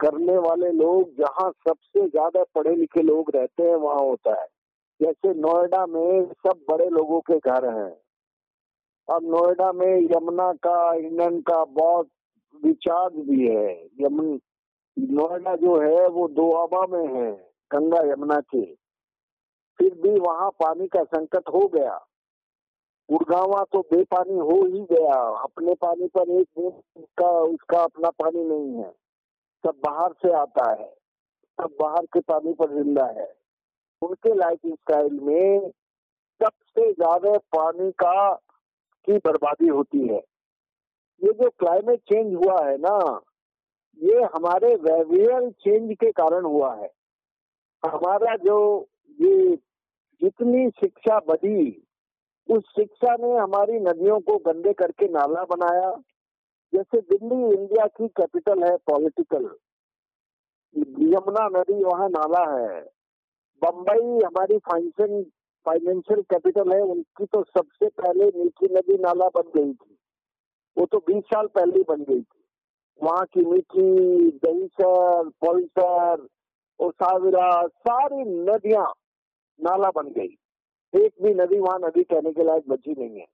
करने 0.00 0.36
वाले 0.38 0.70
लोग 0.72 1.10
जहाँ 1.18 1.50
सबसे 1.68 2.06
ज़्यादा 2.08 2.42
पढ़े 2.54 2.74
लिखे 2.76 3.02
लोग 3.02 3.30
रहते 3.34 3.62
हैं 3.62 3.76
वहाँ 3.76 4.00
होता 4.00 4.40
है। 4.40 4.46
जैसे 5.00 5.32
नोएडा 5.34 5.84
में 5.86 6.24
सब 6.26 6.64
बड़े 6.70 6.88
लोगों 6.90 7.20
के 7.20 7.38
घर 7.40 7.68
हैं। 7.68 7.92
अब 9.08 9.24
नोएडा 9.24 9.72
में 9.72 10.00
यमुना 10.04 10.52
का 10.66 10.94
इंडन 10.96 11.40
का 11.40 11.64
बहुत 11.64 12.08
रिचार्ज 12.54 13.14
भी 13.28 13.46
है। 13.46 13.72
यमुन 14.00 14.36
नोएडा 14.98 15.56
जो 15.56 15.80
है, 15.80 16.08
वो 16.08 16.28
दोआबा 16.28 16.86
में 16.86 17.14
है, 17.14 17.32
गंगा 17.72 18.12
यमुना 18.12 18.40
के। 18.40 18.64
फिर 19.78 19.94
भी 19.94 20.18
वहाँ 20.20 20.50
पानी 20.50 20.86
का 20.86 21.04
संकट 21.04 21.48
हो 21.48 21.66
गया। 21.68 22.06
गुड़गावा 23.10 23.64
तो 23.64 23.80
बेपानी 23.80 24.38
हो 24.38 24.64
ही 24.64 24.80
गया। 24.80 25.14
अपने 25.38 25.74
पानी 25.74 26.06
पर 26.06 26.30
एक 26.30 26.46
का, 27.18 27.30
उसका 27.30 27.82
अपना 27.82 28.10
पानी 28.10 28.44
नहीं 28.44 28.82
है। 28.82 28.90
सब 29.64 29.80
बाहर 29.84 30.12
से 30.12 30.32
आता 30.32 30.70
है। 30.70 30.94
सब 31.60 31.76
बाहर 31.80 32.06
के 32.06 32.20
पानी 32.20 32.52
पर 32.52 32.74
ज़िंदा 32.74 33.06
है। 33.06 33.34
उनके 34.02 34.34
लाइफ 34.34 34.60
स्टाइल 34.66 35.20
में 35.22 35.70
सबसे 36.42 36.92
ज़्यादा 36.92 37.38
पानी 37.38 37.90
का, 37.90 38.32
की 39.06 39.12
बर्बादी 39.12 39.68
होती 39.68 40.08
है। 40.08 40.22
ये 41.22 41.32
जो 41.32 41.50
क्लाइमेट 41.50 42.00
चेंज 42.00 42.34
हुआ 42.34 42.66
है 42.66 42.76
ना 42.78 43.20
ये 44.02 44.22
हमारे 44.34 44.74
वेवियल 44.74 45.50
चेंज 45.50 45.96
के 46.00 46.10
कारण 46.10 46.44
हुआ 46.44 46.74
है। 46.74 46.90
हमारा 47.82 48.36
जो 48.36 48.88
ये 49.20 49.56
जितनी 50.22 50.70
शिक्षा 50.70 51.18
बढ़ी 51.18 51.80
उस 52.48 52.62
शिक्षा 52.62 53.16
ने 53.16 53.36
हमारी 53.38 53.78
नदियों 53.80 54.20
को 54.20 54.36
गंदे 54.36 54.72
करके 54.72 55.08
नाला 55.08 55.44
बनाया। 55.44 55.90
जैसे 56.72 57.00
दिल्ली, 57.00 57.56
इंडिया 57.56 57.86
की 57.86 58.08
कैपिटल 58.08 58.62
है 58.64 58.76
पॉलिटिकल 58.76 59.44
यमुना 61.04 61.48
नदी 61.48 61.84
वहाँ 61.84 62.08
नाला 62.08 62.44
है। 62.50 62.80
बम्बई 63.62 64.26
हमारी 64.26 64.58
फाइनेंशियल 64.58 65.22
फाइनेंशियल 65.66 66.22
कैपिटल 66.22 66.72
है। 66.72 66.80
उनकी 66.82 67.26
तो 67.26 67.42
सबसे 67.42 67.88
पहले 67.88 68.26
मीठी 68.26 68.74
नदी 68.74 68.98
नाला 68.98 69.28
बन 69.28 69.50
गई 69.56 69.72
थी। 69.72 69.98
वो 70.78 70.86
तो 70.86 70.98
20 70.98 71.24
साल 71.24 71.46
पहले 71.46 71.82
बन 71.88 72.02
गई 72.02 72.22
थी। 72.22 72.43
वहाँ 73.02 73.26
की 73.26 73.44
मीठी 73.44 74.30
दहीसर 74.30 75.28
पोलसर 75.28 76.26
और 76.80 76.92
साविरा, 76.92 77.66
सारी 77.66 78.24
नदियाँ 78.24 78.92
नाला 79.60 79.90
बन 79.90 80.08
गई। 80.08 80.38
एक 80.94 81.14
भी 81.22 81.34
नदी 81.34 81.58
वहाँ 81.58 81.78
नदी 81.78 82.02
कहने 82.04 82.32
के 82.32 82.44
लायक 82.44 82.68
बची 82.68 82.94
नहीं 82.98 83.20
है। 83.20 83.26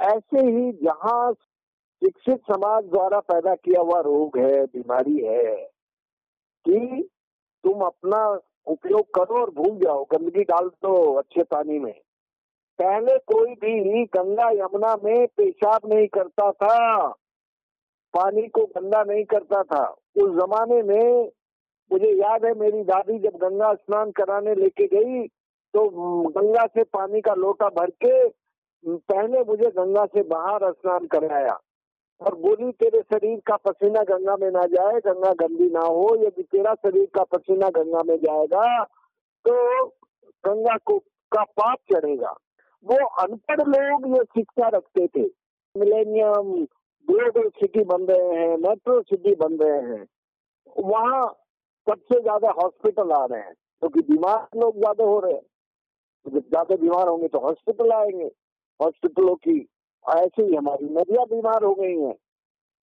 ऐसे 0.00 0.38
ही 0.38 0.72
जहाँ 0.72 1.32
शिक्षित 1.32 2.40
समाज 2.40 2.84
द्वारा 2.84 3.20
पैदा 3.20 3.54
किया 3.54 3.80
हुआ 3.80 4.00
रोग 4.00 4.38
है, 4.38 4.64
बीमारी 4.64 5.18
है, 5.18 5.54
कि 6.68 7.08
तुम 7.64 7.80
अपना 7.80 8.40
उपयोग 8.66 9.14
करो 9.14 9.40
और 9.40 9.50
भूल 9.50 9.78
जाओ, 9.78 10.04
गंदगी 10.04 10.42
डाल 10.42 10.68
दो 10.68 11.14
अच्छे 11.14 11.42
पानी 11.42 11.78
में। 11.78 12.00
पहले 12.78 13.18
कोई 13.18 13.54
भी 13.54 14.04
गंगा 14.04 14.50
यमुना 14.50 14.96
में 15.04 15.26
पेशाब 15.26 15.80
नहीं 15.86 16.06
करता 16.06 16.52
था। 16.52 17.08
पानी 18.16 18.46
को 18.48 18.64
गंदा 18.66 19.02
नहीं 19.04 19.24
करता 19.26 19.62
था। 19.64 19.84
उस 20.16 20.30
जमाने 20.34 20.82
में 20.82 21.30
मुझे 21.90 22.10
याद 22.12 22.44
है, 22.44 22.52
मेरी 22.54 22.82
दादी 22.84 23.18
जब 23.18 23.36
गंगा 23.38 23.72
स्नान 23.74 24.10
कराने 24.12 24.54
लेके 24.54 24.86
गई 24.88 25.26
तो 25.74 25.88
गंगा 26.30 26.64
से 26.66 26.82
पानी 26.86 27.20
का 27.20 27.34
लोटा 27.34 27.68
भर 27.70 27.90
के 28.04 28.28
पहले 28.84 29.42
मुझे 29.44 29.70
गंगा 29.70 30.04
से 30.06 30.22
बाहर 30.24 30.70
स्नान 30.72 31.06
कराया। 31.06 31.58
और 32.20 32.34
बोली, 32.36 32.70
तेरे 32.72 33.00
शरीर 33.02 33.40
का 33.46 33.56
पसीना 33.58 34.02
गंगा 34.04 34.36
में 34.36 34.50
ना 34.50 34.62
जाए, 34.66 35.00
गंगा 35.00 35.32
गंदी 35.40 35.68
ना 35.70 35.80
हो। 35.80 36.06
यदि 36.16 36.42
तेरा 36.44 36.74
शरीर 36.76 37.06
का 37.14 37.24
पसीना 37.26 37.68
गंगा 37.70 38.02
में 38.02 38.16
जाएगा 38.18 38.84
तो 39.44 39.54
गंगा 40.44 40.76
को, 40.76 40.98
का 40.98 41.42
पाप 41.42 41.78
चढ़ेगा। 41.92 42.34
वो 42.86 43.06
अनपढ़ 43.18 43.60
लोग 43.60 44.06
ये 44.08 44.24
शिक्षा 44.24 44.68
रखते 44.68 45.06
थे। 45.08 45.24
मिलेनियम 45.74 46.66
ग्लोबल 47.08 47.48
सिटी 47.50 47.84
बन 47.84 48.04
रहे 48.04 48.38
हैं 48.38 48.56
मेट्रो 48.58 49.00
सिटी 49.02 49.34
बन 49.34 49.56
रहे 49.56 49.80
हैं, 49.82 50.06
वहाँ 50.76 51.26
सबसे 51.86 52.20
ज़्यादा 52.22 52.50
हॉस्पिटल 52.52 53.12
आ 53.12 53.24
रहे 53.24 53.40
हैं, 53.40 53.54
क्योंकि 53.82 54.00
तो 54.00 54.06
बीमार 54.08 54.46
लोग 54.56 54.78
ज़्यादा 54.78 55.04
हो 55.04 55.18
रहे 55.20 55.32
हैं। 55.32 55.42
तो 56.26 56.30
जब 56.30 56.48
ज़्यादा 56.48 56.76
बीमार 56.76 57.08
होंगे 57.08 57.28
तो 57.28 57.38
हॉस्पिटल 57.38 57.92
आएँगे। 57.92 58.30
हॉस्पिटलों 58.80 59.34
की 59.38 59.58
ऐसे 60.04 60.42
ही 60.42 60.54
हमारी 60.54 60.88
नदियाँ 60.90 61.24
बीमार 61.26 61.64
हो 61.64 61.74
गई 61.74 61.96
हैं। 61.96 62.14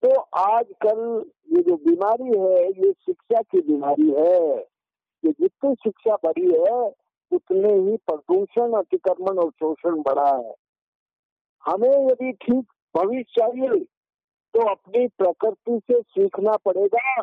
तो 0.02 0.14
आजकल 0.38 1.00
ये 1.48 1.62
जो 1.62 1.76
बीमारी 1.84 2.38
है, 2.38 2.66
ये 2.66 2.92
शिक्षा 2.92 3.40
की 3.42 3.60
बीमारी 3.62 4.10
है 4.10 4.56
कि 4.58 5.30
जितनी 5.30 5.74
शिक्षा 5.74 6.16
बढ़ी 6.24 6.50
है, 6.52 6.92
उतने 7.32 7.72
ही 7.74 7.96
प्रदूषण, 8.06 8.72
अतिक्रमण 8.72 9.38
और 9.38 9.50
शोषण 9.50 10.00
बढ़ा 10.02 10.28
है। 10.28 10.54
हमें 11.64 12.06
यदि 12.06 12.32
ठीक 12.32 12.64
भविष्य 12.94 13.40
चाहिए 13.40 13.84
तो 14.54 14.70
अपनी 14.70 15.06
प्रकृति 15.06 15.80
से 15.90 16.02
सीखना 16.02 16.56
पड़ेगा 16.56 17.22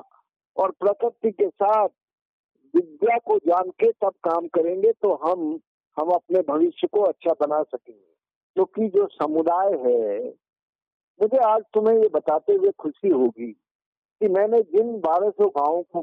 और 0.57 0.71
प्रकृति 0.71 1.31
के 1.31 1.49
साथ 1.49 1.89
विद्या 2.75 3.17
को 3.17 3.37
जान 3.37 3.69
के 3.69 3.91
तब 3.91 4.09
काम 4.09 4.47
करेंगे 4.47 4.91
तो 4.91 5.13
हम 5.15 5.59
हम 5.99 6.09
अपने 6.09 6.39
भविष्य 6.39 6.87
को 6.87 7.01
अच्छा 7.01 7.31
बना 7.31 7.63
सकेंगे। 7.63 8.11
क्योंकि 8.55 8.87
जो 8.87 9.07
समुदाय 9.07 9.73
है, 9.73 10.29
मुझे 11.21 11.37
आज 11.37 11.63
तुम्हें 11.73 11.97
ये 11.97 12.09
बताते 12.13 12.53
हुए 12.53 12.71
खुशी 12.71 13.09
होगी 13.09 13.51
कि 14.21 14.27
मैंने 14.27 14.61
जिन 14.61 14.99
1200 14.99 15.49
गाँवों 15.49 15.83
को 15.83 16.01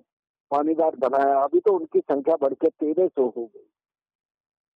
पानीदार 0.51 0.97
बनाया, 0.97 1.41
अभी 1.45 1.61
तो 1.61 1.73
उनकी 1.73 2.01
संख्या 2.01 2.37
बढ़ 2.37 2.55
के 2.55 2.69
तेरह 2.69 3.09
सौ 3.09 3.33
हो 3.37 3.45
गई। 3.45 3.71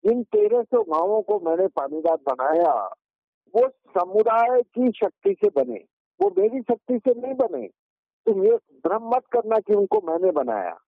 जिन 0.06 0.22
तेरह 0.22 0.62
सौ 0.62 0.82
गाँवों 0.82 1.22
को 1.22 1.40
मैंने 1.40 1.66
पानीदार 1.66 2.16
बनाया, 2.16 2.74
वो 3.54 3.68
समुदाय 3.68 4.62
की 4.62 4.90
शक्ति 4.90 5.36
से 5.44 5.64
बने। 5.64 5.84
वो 6.22 6.34
मेरी 6.38 6.60
शक्ति 6.60 6.98
से 6.98 7.20
नहीं 7.20 7.34
बने। 7.34 7.68
तुम 8.26 8.44
ये 8.44 8.56
भ्रम 8.56 9.08
मत 9.08 9.26
करना 9.26 9.58
कि 9.58 9.74
उनको 9.74 10.00
मैंने 10.04 10.30
बनाया। 10.30 10.80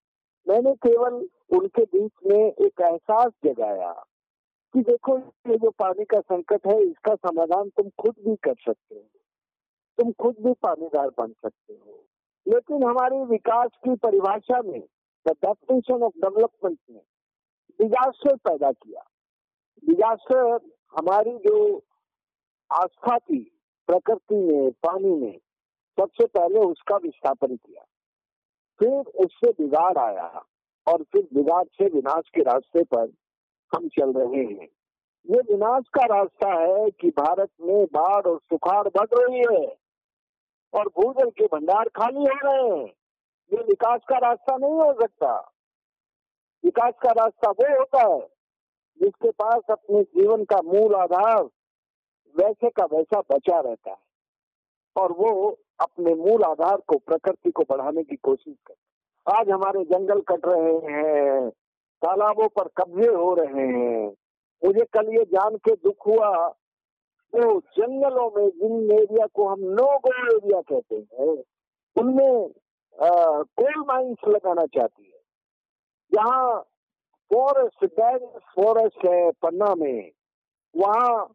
मैंने 0.49 0.75
केवल 0.75 1.13
उनके 1.59 1.83
बीच 1.83 2.13
में 2.27 2.53
एक 2.53 2.81
एहसास 2.81 3.33
जगाया 3.45 3.93
कि 4.75 4.81
देखो, 4.81 5.19
ये 5.19 5.57
जो 5.57 5.71
पानी 5.71 6.05
का 6.05 6.21
संकट 6.21 6.67
है, 6.67 6.83
इसका 6.83 7.15
समाधान 7.15 7.69
तुम 7.69 7.89
खुद 7.89 8.15
भी 8.29 8.37
कर 8.37 8.55
सकते 8.55 8.95
हो। 8.95 9.05
तुम 9.99 10.13
खुद 10.13 10.37
भी 10.41 10.53
पानीदार 10.53 11.09
बन 11.09 11.33
सकते 11.33 11.75
हो। 11.75 12.05
लेकिन 12.49 12.85
हमारी 12.85 13.25
विकास 13.25 13.71
की 13.85 13.97
परिभाषा 13.97 14.63
में 14.63 14.81
द 15.29 15.31
डेफिनेशन 15.31 16.03
ऑफ़ 16.03 16.19
डेवलपमेंट 16.19 16.79
में 16.91 17.03
डिजास्टर 17.81 18.37
पैदा 18.37 18.73
किया। 18.73 19.03
डिजास्टर 19.85 20.71
हमारी 20.97 21.39
जो 21.39 21.83
आस्था 22.73 23.19
थी 23.19 23.54
प्रकृति 23.87 24.35
में 24.35 24.71
पानी 24.71 25.11
में 25.11 25.39
सबसे 26.01 26.27
पहले 26.27 26.61
उसका 26.61 26.97
विस्थापन 26.97 27.57
किया। 27.57 27.85
फिर 28.79 29.25
उससे 29.25 29.51
बिगाड़ 29.51 29.99
आया 29.99 30.45
और 30.87 31.03
फिर 31.03 31.29
बिगाड़ 31.35 31.65
से 31.65 31.85
विनाश 31.85 32.29
के 32.35 32.43
रास्ते 32.43 32.83
पर 32.83 33.13
हम 33.73 33.89
चल 33.89 34.13
रहे 34.13 34.45
हैं। 34.45 34.69
ये 35.31 35.41
विनाश 35.53 35.85
का 35.99 36.05
रास्ता 36.05 36.49
है 36.53 36.91
कि 36.91 37.11
भारत 37.11 37.51
में 37.61 37.85
बाढ़ 37.85 38.23
और 38.27 38.39
सुखाड़ 38.39 38.89
बढ़ 38.89 39.09
रही 39.13 39.39
है 39.39 39.77
और 40.75 40.89
भूजल 40.89 41.31
के 41.31 41.45
भंडार 41.45 41.89
खाली 41.89 42.21
हो 42.21 42.39
रहे 42.45 42.79
हैं। 42.79 42.87
ये 43.53 43.63
विकास 43.63 44.01
का 44.09 44.19
रास्ता 44.19 44.57
नहीं 44.57 44.73
हो 44.73 44.93
सकता। 44.93 45.53
विकास 46.65 46.95
का 47.03 47.11
रास्ता 47.11 47.51
वो 47.51 47.79
होता 47.79 48.15
है 48.15 48.21
जिसके 49.01 49.31
पास 49.31 49.63
अपने 49.71 50.03
जीवन 50.03 50.45
का 50.45 50.57
मूल 50.63 50.95
आधार 50.95 51.49
वैसे 52.35 52.71
का 52.71 52.85
वैसा 52.93 53.21
बचा 53.31 53.59
रहता 53.61 53.91
है। 53.91 54.03
और 54.97 55.13
वो 55.13 55.31
अपने 55.81 56.15
मूल 56.15 56.43
आधार 56.45 56.77
को, 56.79 56.99
प्रकृति 56.99 57.51
को 57.51 57.63
बढ़ाने 57.71 58.03
की 58.03 58.17
कोशिश 58.19 58.55
करता 58.67 59.39
आज 59.39 59.51
हमारे 59.51 59.85
जंगल 59.85 60.21
कट 60.23 60.47
रहे 60.47 60.73
हैं, 60.87 61.49
तालाबों 62.03 62.49
पर 62.49 62.69
कब्जे 62.79 63.11
हो 63.13 63.33
रहे 63.35 63.67
हैं। 63.69 64.07
मुझे 64.63 64.85
कल 64.95 65.09
ये 65.13 65.25
जान 65.27 65.57
के 65.59 65.75
दुख 65.75 66.07
हुआ 66.07 66.49
तो 67.33 67.59
जंगलों 67.77 68.31
में, 68.31 68.49
जिन 68.51 68.91
एरिया 68.93 69.27
को 69.27 69.47
हम 69.49 69.61
नो 69.71 69.87
गो 69.99 70.13
एरिया 70.27 70.61
कहते 70.63 70.97
हैं, 70.97 71.37
उनमें 71.97 72.51
कोल 72.95 73.81
माइंस 73.89 74.29
लगाना 74.29 74.67
चाहती 74.67 75.05
है। 75.05 75.21
जहाँ 76.13 76.61
फॉरेस्ट, 77.31 77.85
डेंस 77.87 78.29
फॉरेस्ट 78.57 79.05
है 79.07 79.31
पन्ना 79.43 79.75
में। 79.75 80.11
वहाँ 80.75 81.27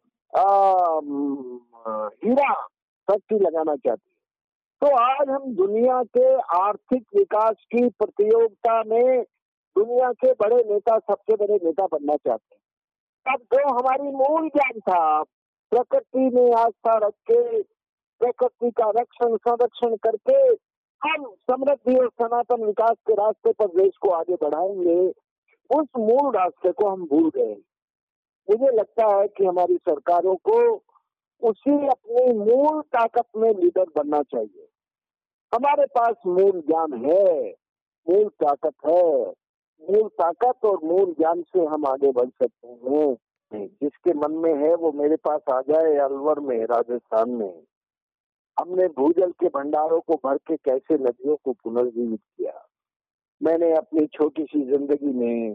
हीरा 2.24 2.54
फैक्ट्री 3.10 3.38
लगाना 3.38 3.76
चाहती 3.76 4.10
है। 4.12 4.20
तो 4.80 4.96
आज 4.96 5.28
हम 5.28 5.54
दुनिया 5.54 6.02
के 6.02 6.34
आर्थिक 6.36 7.06
विकास 7.16 7.56
की 7.60 7.88
प्रतियोगिता 7.88 8.82
में 8.86 9.22
दुनिया 9.78 10.12
के 10.12 10.32
बड़े 10.32 10.56
नेता, 10.56 10.98
सबसे 10.98 11.36
बड़े 11.36 11.54
नेता 11.64 11.86
बनना 11.86 12.16
चाहते 12.16 12.54
हैं। 12.54 12.60
तब 13.26 13.42
जो 13.42 13.74
हमारी 13.74 14.02
मूल 14.02 14.48
ज्ञान 14.48 14.80
था, 14.80 15.22
प्रकृति 15.70 16.30
में 16.34 16.52
आस्था 16.52 16.96
रख 16.96 17.12
के, 17.12 17.62
प्रकृति 18.20 18.70
का 18.70 18.90
रक्षण, 18.90 19.36
संरक्षण 19.36 19.96
करके 19.96 20.70
हम 21.08 21.34
समृद्धि 21.50 21.96
और 21.96 22.08
सनातन 22.08 22.64
विकास 22.64 22.96
के 23.06 23.14
रास्ते 23.14 23.52
पर 23.52 23.66
देश 23.66 23.96
को 23.96 24.08
आगे 24.08 24.34
बढ़ाएँगे, 24.34 25.08
उस 25.80 25.86
मूल 25.98 26.36
रास्ते 26.36 26.72
को 26.72 26.88
हम 26.88 27.04
भूल 27.06 27.30
गए 27.36 27.56
मुझे 28.50 28.76
लगता 28.76 29.16
है 29.16 29.28
कि 29.28 29.44
हमारी 29.44 29.76
सरकारों 29.76 30.36
को 30.36 30.74
उसी 31.48 31.86
अपनी 31.86 32.38
मूल 32.38 32.80
ताकत 32.80 33.24
में 33.36 33.54
लीडर 33.54 33.84
बनना 33.96 34.22
चाहिए। 34.22 34.68
हमारे 35.54 35.86
पास 35.86 36.16
मूल 36.26 36.60
ज्ञान 36.60 36.92
है, 36.92 37.50
मूल 38.10 38.28
ताकत 38.28 38.74
है। 38.86 39.34
मूल 39.90 40.08
ताकत 40.08 40.64
और 40.64 40.80
मूल 40.84 41.14
ज्ञान 41.18 41.42
से 41.42 41.64
हम 41.64 41.86
आगे 41.86 42.12
बढ़ 42.12 42.28
सकते 42.28 42.68
हैं। 42.68 43.16
जिसके 43.82 44.14
मन 44.14 44.32
में 44.32 44.54
है, 44.54 44.74
वो 44.74 44.92
मेरे 44.92 45.16
पास 45.16 45.40
आ 45.52 45.60
जाए 45.60 45.96
अलवर 45.96 46.40
में, 46.40 46.66
राजस्थान 46.66 47.30
में। 47.30 47.62
हमने 48.58 48.88
भूजल 48.88 49.30
के 49.30 49.46
भंडारों 49.46 50.00
को 50.00 50.14
भर 50.14 50.36
के 50.36 50.56
कैसे 50.56 50.94
नदियों 50.94 51.36
को 51.36 51.52
पुनर्जीवित 51.52 52.20
किया? 52.20 52.68
मैंने 53.42 53.72
अपनी 53.72 54.06
छोटी 54.06 54.44
सी 54.44 54.64
ज़िंदगी 54.64 55.12
में 55.12 55.54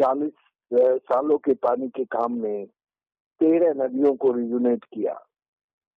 चालीस 0.00 0.32
सालों 0.72 1.38
के 1.38 1.54
पानी 1.54 1.88
के 1.88 2.04
काम 2.04 2.32
में 2.32 2.66
तेरह 3.40 3.72
नदियों 3.76 4.14
को 4.16 4.32
रिजुनेट 4.32 4.84
किया। 4.84 5.14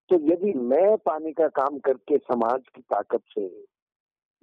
तो 0.09 0.15
यदि 0.23 0.53
मैं 0.53 0.97
पानी 0.97 1.31
का 1.33 1.47
काम 1.47 1.79
करके 1.79 2.17
समाज 2.17 2.61
की 2.75 2.81
ताकत 2.81 3.21
से 3.29 3.45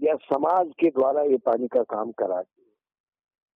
या 0.01 0.15
समाज 0.25 0.73
के 0.81 0.91
द्वारा 0.91 1.23
ये 1.23 1.37
पानी 1.37 1.69
का 1.69 1.83
काम 1.83 2.11
करा 2.13 2.41
के 2.43 2.67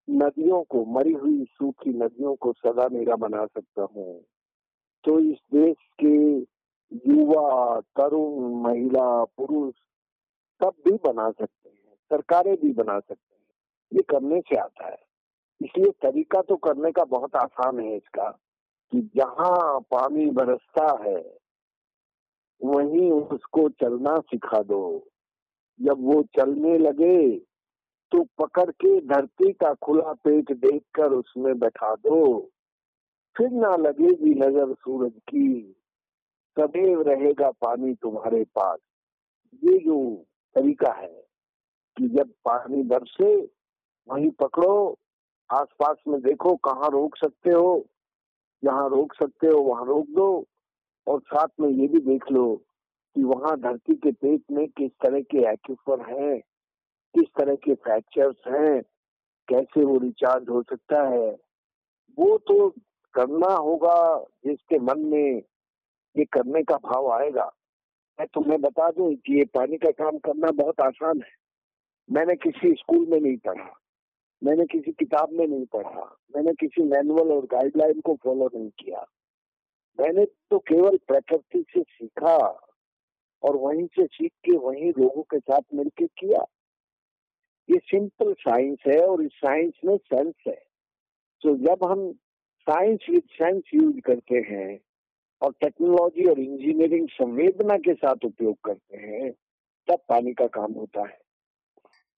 नदियों 0.07 0.61
को, 0.63 0.83
मरी 0.85 1.13
हुई 1.13 1.43
सूखी 1.45 1.93
नदियों 1.93 2.35
को 2.35 2.53
सदा 2.53 2.87
मेरा 2.91 3.15
बना 3.15 3.45
सकता 3.45 3.87
हूँ 3.95 4.21
तो 5.03 5.19
इस 5.19 5.37
देश 5.53 5.77
के 6.03 6.17
युवा, 7.11 7.79
तरुण, 7.79 8.53
महिला, 8.63 9.23
पुरुष 9.23 9.73
सब 10.61 10.73
भी 10.85 10.97
बना 11.05 11.29
सकते 11.31 11.69
हैं, 11.69 11.95
सरकारें 12.09 12.55
भी 12.55 12.71
बना 12.73 12.99
सकते 12.99 13.35
हैं। 13.35 13.97
ये 13.97 14.01
करने 14.01 14.39
से 14.41 14.55
आता 14.55 14.87
है। 14.87 15.12
इसलिए 15.61 15.91
तरीका 16.01 16.41
तो 16.41 16.55
करने 16.57 16.91
का 16.91 17.03
बहुत 17.05 17.35
आसान 17.35 17.79
है 17.79 17.95
इसका, 17.97 18.29
कि 18.91 19.01
जहाँ 19.15 19.79
पानी 19.91 20.25
बरसता 20.31 20.87
है, 21.03 21.21
वहीं 22.61 23.11
उसको 23.11 23.67
चलना 23.81 24.17
सिखा 24.21 24.61
दो। 24.63 24.83
जब 25.79 26.03
वो 26.03 26.21
चलने 26.37 26.77
लगे 26.77 27.37
तो 28.11 28.23
पकड़ 28.37 28.69
के 28.71 28.99
धरती 29.01 29.51
का 29.53 29.73
खुला 29.75 30.13
पेट 30.23 30.51
देखकर 30.55 31.13
उसमें 31.13 31.57
बैठा 31.59 31.93
दो। 31.97 32.19
फिर 33.35 33.49
ना 33.51 33.75
लगेगी 33.77 34.33
नज़र 34.35 34.73
सूरज 34.73 35.13
की 35.29 35.75
सदैव 36.57 37.01
रहेगा 37.01 37.49
पानी 37.61 37.93
तुम्हारे 37.93 38.43
पास। 38.55 38.79
ये 39.61 39.77
जो 39.79 39.99
तरीका 40.55 40.91
है, 40.93 41.13
कि 41.97 42.07
जब 42.09 42.29
पानी 42.45 42.83
बरसे, 42.83 43.35
वहीं 44.07 44.29
पकड़ो 44.39 44.97
आसपास 45.53 45.97
में 46.07 46.21
देखो 46.21 46.55
कहाँ 46.55 46.89
रोक 46.89 47.17
सकते 47.17 47.49
हो 47.49 47.85
जहाँ 48.63 48.89
रोक 48.89 49.13
सकते 49.13 49.47
हो, 49.47 49.61
वहाँ 49.61 49.85
रोक 49.85 50.05
दो 50.09 50.45
और 51.07 51.19
साथ 51.19 51.47
में 51.59 51.69
ये 51.69 51.87
भी 51.87 51.99
देख 51.99 52.31
लो 52.31 52.55
कि 53.15 53.23
वहाँ 53.23 53.59
धरती 53.59 53.95
के 53.95 54.11
पेट 54.11 54.43
में 54.51 54.67
किस 54.67 54.91
तरह 54.91 55.19
के 55.21 55.51
एक्यूफर 55.53 56.01
हैं, 56.01 56.39
किस 57.15 57.27
तरह 57.37 57.55
के 57.55 57.73
फ्रैक्चर्स 57.73 58.35
हैं, 58.47 58.81
कैसे 59.47 59.85
वो 59.85 59.97
रिचार्ज 59.97 60.49
हो 60.49 60.61
सकता 60.61 61.07
है। 61.07 61.29
वो 62.19 62.37
तो 62.37 62.69
करना 63.13 63.53
होगा 63.53 64.25
जिसके 64.45 64.79
मन 64.79 64.99
में 64.99 65.41
ये 66.17 66.25
करने 66.25 66.63
का 66.63 66.75
भाव 66.75 67.11
आएगा। 67.11 67.51
मैं 68.19 68.27
तुम्हें 68.33 68.61
बता 68.61 68.91
दूँ 68.91 69.15
कि 69.15 69.37
ये 69.37 69.45
पानी 69.45 69.77
का 69.77 69.91
काम 69.91 70.17
करना 70.17 70.51
बहुत 70.51 70.81
आसान 70.81 71.21
है। 71.21 71.31
मैंने 72.11 72.35
किसी 72.35 72.73
स्कूल 72.73 73.07
में 73.09 73.19
नहीं 73.21 73.37
पढ़ा। 73.37 73.82
मैंने 74.43 74.65
किसी 74.65 74.91
किताब 74.91 75.31
में 75.31 75.45
नहीं 75.47 75.65
पढ़ा, 75.65 76.03
मैंने 76.35 76.53
किसी 76.53 76.83
मैनुअल 76.83 77.31
और 77.31 77.45
गाइडलाइन 77.45 78.01
को 78.01 78.15
फॉलो 78.23 78.49
नहीं 78.55 78.69
किया। 78.79 79.05
मैंने 79.99 80.25
तो 80.25 80.59
केवल 80.59 80.97
प्रकृति 81.07 81.63
से 81.73 81.81
सीखा 81.83 82.35
और 83.43 83.57
वहीं 83.57 83.85
से 83.85 84.05
सीख 84.05 84.31
के 84.45 84.57
वहीं 84.57 84.91
लोगों 84.99 85.21
के 85.23 85.39
साथ 85.39 85.61
मिलकर 85.73 86.05
किया। 86.05 86.45
ये 87.69 87.79
सिंपल 87.79 88.33
साइंस 88.33 88.77
है 88.87 88.99
और 88.99 89.23
इस 89.23 89.31
साइंस 89.35 89.73
में 89.85 89.97
सेंस 89.97 90.33
है। 90.47 90.61
तो 91.41 91.55
जब 91.57 91.85
हम 91.85 92.11
साइंस 92.67 93.05
विद 93.09 93.23
सेंस 93.31 93.63
यूज़ 93.73 93.99
करते 93.99 94.35
हैं 94.49 94.79
और 95.41 95.53
टेक्नोलॉजी 95.61 96.29
और 96.29 96.39
इंजीनियरिंग 96.39 97.07
संवेदना 97.09 97.77
के 97.77 97.93
साथ 97.93 98.25
उपयोग 98.25 98.57
करते 98.63 98.97
हैं, 98.97 99.31
तब 99.87 99.99
पानी 100.09 100.33
का 100.33 100.47
काम 100.47 100.73
होता 100.73 101.01
है। 101.01 101.22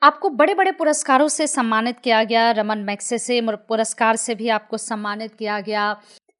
आपको 0.05 0.29
बड़े 0.29 0.53
बड़े 0.53 0.71
पुरस्कारों 0.71 1.27
से 1.27 1.47
सम्मानित 1.47 1.99
किया 1.99 2.23
गया, 2.23 2.51
रमन 2.51 2.77
मैक्से 2.77 3.17
से 3.17 3.41
पुरस्कार 3.41 4.15
से 4.15 4.35
भी 4.35 4.49
आपको 4.49 4.77
सम्मानित 4.77 5.35
किया 5.35 5.59
गया। 5.59 5.93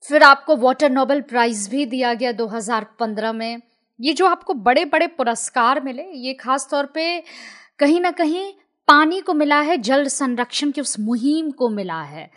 फिर 0.10 0.24
आपको 0.24 0.56
वाटर 0.56 0.90
नोबेल 0.90 1.22
प्राइज 1.22 1.70
भी 1.70 1.86
दिया 1.86 2.14
गया 2.14 2.32
2015 2.32 3.32
में। 3.32 3.62
ये 4.02 4.14
जो 4.14 4.28
आपको 4.28 4.54
बड़े 4.54 4.86
बड़े 4.86 5.08
पुरस्कार 5.08 5.84
मिले, 5.84 6.04
ये 6.04 6.34
खास 6.34 6.68
तौर 6.72 6.86
पे 6.86 7.24
कहीं 7.80 8.02
ना 8.02 8.12
कहीं 8.12 8.54
पानी 8.88 9.22
को 9.22 9.34
मिला 9.34 9.62
है, 9.62 9.78
जल 9.78 10.08
संरक्षण 10.08 10.72
की 10.72 10.82
उस 10.82 11.00
मुहिम 11.00 11.52
को 11.52 11.70
मिला 11.70 12.02
है। 12.02 12.32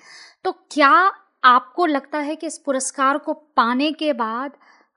तो 0.44 0.52
क्या 0.52 1.12
आपको 1.44 1.86
लगता 1.86 2.18
है 2.18 2.36
कि 2.36 2.46
इस 2.46 2.58
पुरस्कार 2.58 3.18
को 3.18 3.32
पाने 3.32 3.92
के 3.92 4.12
बाद 4.12 4.52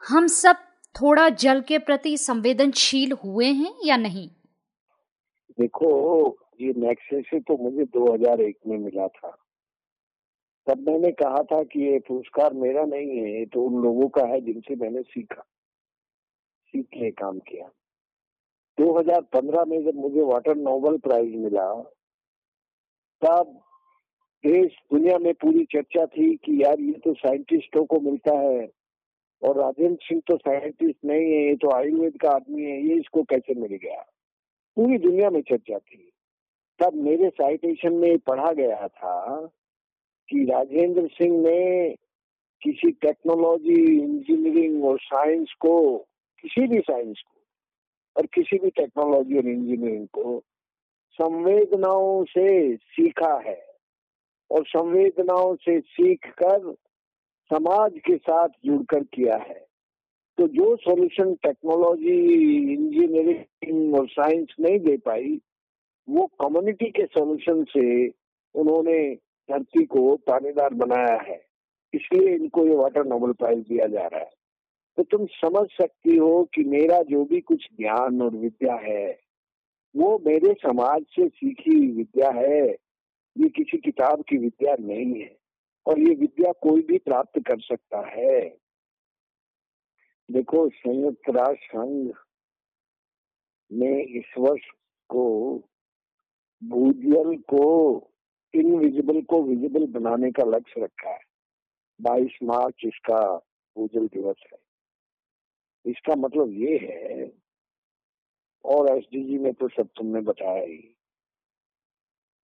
हम 0.08 0.28
सब 0.28 0.56
थोड़ा 1.02 1.30
जल 1.30 1.62
के 1.62 1.78
प्रति 1.78 2.18
संवेदनशील 2.18 3.12
हुए 3.12 3.48
हैं 3.48 3.74
या 3.86 3.98
नहीं? 3.98 4.30
देखो, 5.60 6.38
ये 6.62 6.74
मैक्से 6.78 7.22
से 7.22 7.40
तो 7.40 7.58
मुझे 7.58 7.86
2001 7.86 8.58
में 8.68 8.78
मिला 8.78 9.08
था। 9.08 9.38
तब 10.68 10.90
मैंने 10.90 11.12
कहा 11.12 11.44
था 11.44 11.64
कि 11.64 11.80
ये 11.82 12.00
पुरस्कार 12.00 12.54
मेरा 12.54 12.84
नहीं 12.86 13.18
है, 13.18 13.40
ये 13.40 13.46
तो 13.46 13.62
उन 13.62 13.84
लोगों 13.84 14.08
का 14.10 14.26
है 14.26 14.42
जिनसे 14.42 14.76
मैंने 14.76 15.02
सीखा, 15.02 15.42
सीख 16.68 16.86
के 16.86 17.12
काम 17.12 17.40
किया। 17.40 17.70
2015 18.78 19.66
में 19.66 19.84
जब 19.86 19.96
मुझे 19.96 20.22
वाटर 20.22 20.56
नोबल 20.56 20.98
प्राइज 20.98 21.36
मिला, 21.36 21.82
तब 23.22 23.60
देश, 24.44 24.78
दुनिया 24.94 25.18
में 25.18 25.34
पूरी 25.34 25.66
चर्चा 25.66 26.06
थी 26.06 26.36
कि 26.36 26.64
यार 26.64 26.80
ये 26.80 26.92
तो 26.92 27.14
साइंटिस्टों 27.14 27.86
को 27.86 28.00
मिलता 28.00 28.38
है 28.40 28.70
और 29.42 29.58
राजेंद्र 29.58 29.98
सिंह 30.02 30.22
तो 30.28 30.38
साइंटिस्ट 30.38 31.06
नहीं 31.06 31.32
है, 31.32 31.44
ये 31.48 31.56
तो 31.56 31.72
आयुर्वेद 31.72 32.18
का 32.22 32.30
आदमी 32.30 32.64
है, 32.64 32.82
ये 32.88 32.96
इसको 32.96 33.24
कैसे 33.24 33.56
मिल 33.56 33.76
गया? 33.76 34.11
पूरी 34.76 34.98
दुनिया 34.98 35.30
में 35.30 35.42
चर्चा 35.42 35.78
थी 35.78 36.12
तब 36.80 36.94
मेरे 36.94 37.30
साइटेशन 37.30 37.94
में 37.94 38.18
पढ़ा 38.18 38.52
गया 38.52 38.88
था 38.88 39.46
कि 40.30 40.44
राजेंद्र 40.46 41.08
सिंह 41.08 41.42
ने 41.42 41.90
किसी 42.62 42.92
टेक्नोलॉजी 42.92 44.00
इंजीनियरिंग 44.00 44.86
और 44.86 45.00
साइंस 45.00 45.54
को, 45.60 45.98
किसी 46.44 46.68
भी 46.68 46.80
साइंस 46.80 47.22
को 47.28 47.42
और 48.18 48.26
किसी 48.26 48.58
भी 48.58 48.70
टेक्नोलॉजी 48.70 49.38
और 49.38 49.48
इंजीनियरिंग 49.48 50.08
को 50.08 50.44
संवेदनाओं 51.20 52.24
से 52.24 52.76
सीखा 52.76 53.34
है 53.46 53.62
और 54.52 54.66
संवेदनाओं 54.66 55.56
से 55.56 55.80
सीख 55.80 56.28
कर 56.44 56.74
समाज 57.52 57.92
के 58.06 58.18
साथ 58.18 58.50
जुड़कर 58.66 59.04
किया 59.04 59.38
है। 59.38 59.71
तो 60.42 60.48
जो 60.48 60.76
सॉल्यूशन 60.76 61.34
टेक्नोलॉजी 61.34 62.14
इंजीनियरिंग 62.74 63.96
और 63.96 64.08
साइंस 64.08 64.56
नहीं 64.60 64.80
दे 64.80 64.98
पाई, 64.98 65.42
वो 66.10 66.26
कम्युनिटी 66.26 66.86
के 66.86 67.06
सॉल्यूशन 67.06 67.64
से 67.64 68.08
उन्होंने 68.56 69.16
धरती 69.52 69.86
को 69.86 70.16
पानीदार 70.16 70.74
बनाया 70.74 71.22
है। 71.22 71.46
इसलिए 71.94 72.36
इनको 72.36 72.68
ये 72.68 72.76
वाटर 72.76 73.06
नोबल 73.06 73.32
प्राइज 73.32 73.60
दिया 73.60 73.88
जा 73.88 74.08
रहा 74.08 74.20
है। 74.20 74.30
तो 74.98 75.04
तुम 75.04 75.26
समझ 75.26 75.68
सकती 75.70 76.18
हो 76.18 76.50
कि 76.54 76.64
मेरा 76.64 77.02
जो 77.02 77.26
भी 77.26 77.42
कुछ 77.42 77.68
ज्ञान 77.80 78.22
और 78.22 78.36
विद्या 78.36 78.76
है, 78.76 79.20
वो 79.96 80.24
मेरे 80.26 80.54
समाज 80.54 81.02
से 81.02 81.28
सीखी 81.28 81.92
विद्या 81.92 82.30
है। 82.30 82.68
ये 83.38 83.50
किसी 83.50 83.78
किताब 83.78 84.24
की 84.30 84.38
विद्या 84.38 84.76
नहीं 84.80 85.22
है 85.22 85.38
और 85.86 86.00
ये 86.00 86.16
विद्या 86.16 86.52
कोई 86.52 86.82
भी 86.82 86.98
प्राप्त 86.98 87.40
कर 87.40 87.60
सकता 87.60 88.08
है। 88.08 88.61
देखो, 90.30 90.70
संयुक्त 90.70 91.30
राष्ट्र 91.30 91.78
संघ 91.78 92.14
ने 93.72 94.02
इस 94.20 94.34
वर्ष 94.38 94.62
को 95.10 95.26
भूजल 96.62 97.36
को 97.36 97.66
इनविजिबल 98.54 99.22
को 99.22 99.42
विजिबल 99.44 99.86
बनाने 99.88 100.32
का 100.32 100.44
लक्ष्य 100.46 100.82
रखा 100.82 101.10
है। 101.10 101.20
22 102.00 102.38
मार्च 102.44 102.86
इसका 102.86 103.22
भूजल 103.76 104.08
दिवस 104.08 104.44
है। 104.54 104.58
इसका 105.86 106.16
मतलब 106.16 106.54
ये 106.54 106.78
है, 106.78 107.32
और 108.66 108.98
एसडीजी 108.98 109.38
में 109.38 109.54
तो 109.54 109.68
सब 109.68 109.90
तुमने 109.98 110.22
बताया 110.22 110.64
ही। 110.64 110.96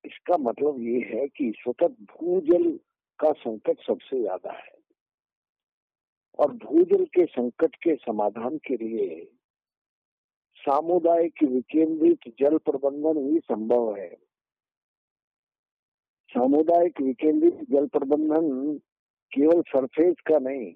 इसका 0.05 0.37
मतलब 0.37 0.81
ये 0.81 0.99
है 1.09 1.27
कि 1.27 1.49
इस 1.49 1.63
वक्त 1.67 1.83
भूजल 1.83 2.71
का 3.19 3.31
संकट 3.31 3.79
सबसे 3.79 4.21
ज़्यादा 4.21 4.51
है। 4.51 4.78
और 6.39 6.51
भूजल 6.55 7.05
के 7.05 7.25
संकट 7.25 7.75
के 7.75 7.95
समाधान 7.95 8.57
के 8.57 8.75
लिए 8.77 9.23
सामुदायिक 10.61 11.43
विकेंद्रित 11.43 12.33
जल 12.39 12.57
प्रबंधन 12.57 13.17
ही 13.25 13.39
संभव 13.39 13.95
है। 13.95 14.09
सामुदायिक 16.29 17.01
विकेंद्रित 17.01 17.61
जल 17.71 17.87
प्रबंधन 17.87 18.77
केवल 19.31 19.61
सरफेस 19.61 20.15
का 20.27 20.39
नहीं, 20.39 20.71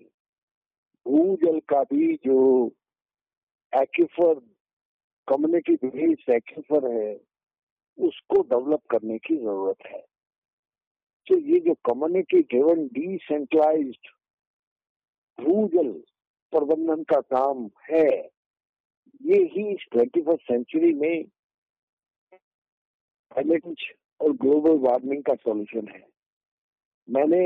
भूजल 1.06 1.60
का 1.70 1.84
भी 1.84 2.14
जो 2.26 2.40
एक्यूफर 3.74 4.34
कम्युनिटी 5.28 5.76
बेस्ड 5.76 6.34
एक्यूफर 6.34 6.92
है, 6.92 7.14
उसको 7.98 8.42
डेवलप 8.42 8.82
करने 8.90 9.18
की 9.18 9.36
ज़रूरत 9.36 9.86
है। 9.86 10.02
तो 11.28 11.38
ये 11.40 11.60
जो 11.60 11.74
कम्युनिटी 11.86 12.42
ड्रिवन 12.42 12.88
डिसेंट्रलाइज्ड 12.94 14.08
भूजल 15.40 15.92
प्रबंधन 16.54 17.04
का 17.04 17.20
काम 17.34 17.70
है। 17.90 18.10
ये 19.22 19.38
ही 19.54 19.68
इस 19.74 19.86
ट्वेंटी 19.92 20.22
फ़र्स्ट 20.22 20.52
सेंचुरी 20.52 20.94
में 20.96 21.24
क्लाइमेट 23.32 23.64
और 24.20 24.32
ग्लोबल 24.38 24.78
वार्मिंग 24.82 25.24
का 25.24 25.34
सॉल्यूशन 25.36 25.88
है। 25.88 26.04
मैंने 27.08 27.42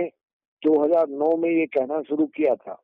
2009 0.61 1.35
में 1.37 1.49
ये 1.49 1.65
कहना 1.67 2.01
शुरू 2.03 2.25
किया 2.35 2.55
था 2.57 2.81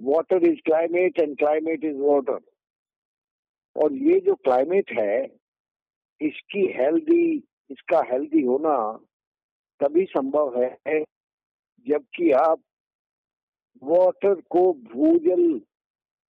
water 0.00 0.46
is 0.48 0.60
climate 0.66 1.18
and 1.20 1.36
climate 1.38 1.84
is 1.84 1.96
water 1.98 2.40
और 3.76 3.92
ये 3.94 4.20
जो 4.20 4.34
क्लाइमेट 4.44 4.90
है, 4.98 5.24
इसकी 6.20 6.66
हेल्दी 6.74 7.24
इसका 7.70 8.00
हेल्दी 8.10 8.42
होना 8.42 8.76
तभी 9.80 10.04
संभव 10.06 10.60
है 10.60 11.02
जबकि 11.86 12.30
आप 12.40 12.60
वाटर 13.82 14.34
को 14.50 14.72
भूजल 14.92 15.58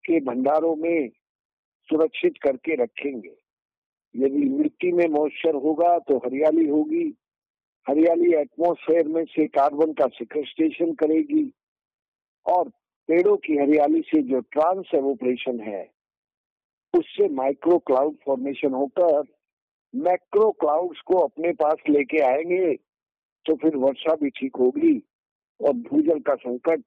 के 0.05 0.21
भंडारों 0.21 0.75
में 0.77 1.09
सुरक्षित 1.89 2.35
करके 2.43 2.75
रखेंगे। 2.75 3.35
यदि 4.15 4.49
मिट्टी 4.49 4.93
में 4.93 5.07
मॉइस्चर 5.09 5.55
होगा 5.55 5.99
तो 5.99 6.17
हरियाली 6.17 6.67
होगी। 6.69 7.05
हरियाली 7.87 8.33
एटमॉस्फेयर 8.35 9.09
में 9.09 9.25
से 9.25 9.47
कार्बन 9.47 9.93
का 9.93 10.07
सिक्वेस्टेशन 10.09 10.93
करेगी 10.95 11.45
और 12.47 12.69
पेड़ों 13.09 13.37
की 13.37 13.57
हरियाली 13.57 14.01
से 14.01 14.23
जो 14.23 14.41
ट्रांस 14.41 14.91
एवोपरेशन 14.95 15.61
है, 15.61 15.83
उससे 16.95 17.29
माइक्रो 17.29 17.79
क्लाउड 17.79 18.17
फॉर्मेशन 18.27 18.73
होकर 18.73 19.23
मैक्रो 19.95 20.51
क्लाउड्स 20.51 21.01
को 21.01 21.19
अपने 21.19 21.53
पास 21.53 21.89
लेके 21.91 22.23
आएँगे 22.23 22.75
तो 23.47 23.55
फिर 23.55 23.77
वर्षा 23.77 24.15
भी 24.15 24.31
ठीक 24.31 24.57
होगी 24.57 24.99
और 25.61 25.73
भूजल 25.89 26.21
का 26.21 26.35
संकट 26.35 26.83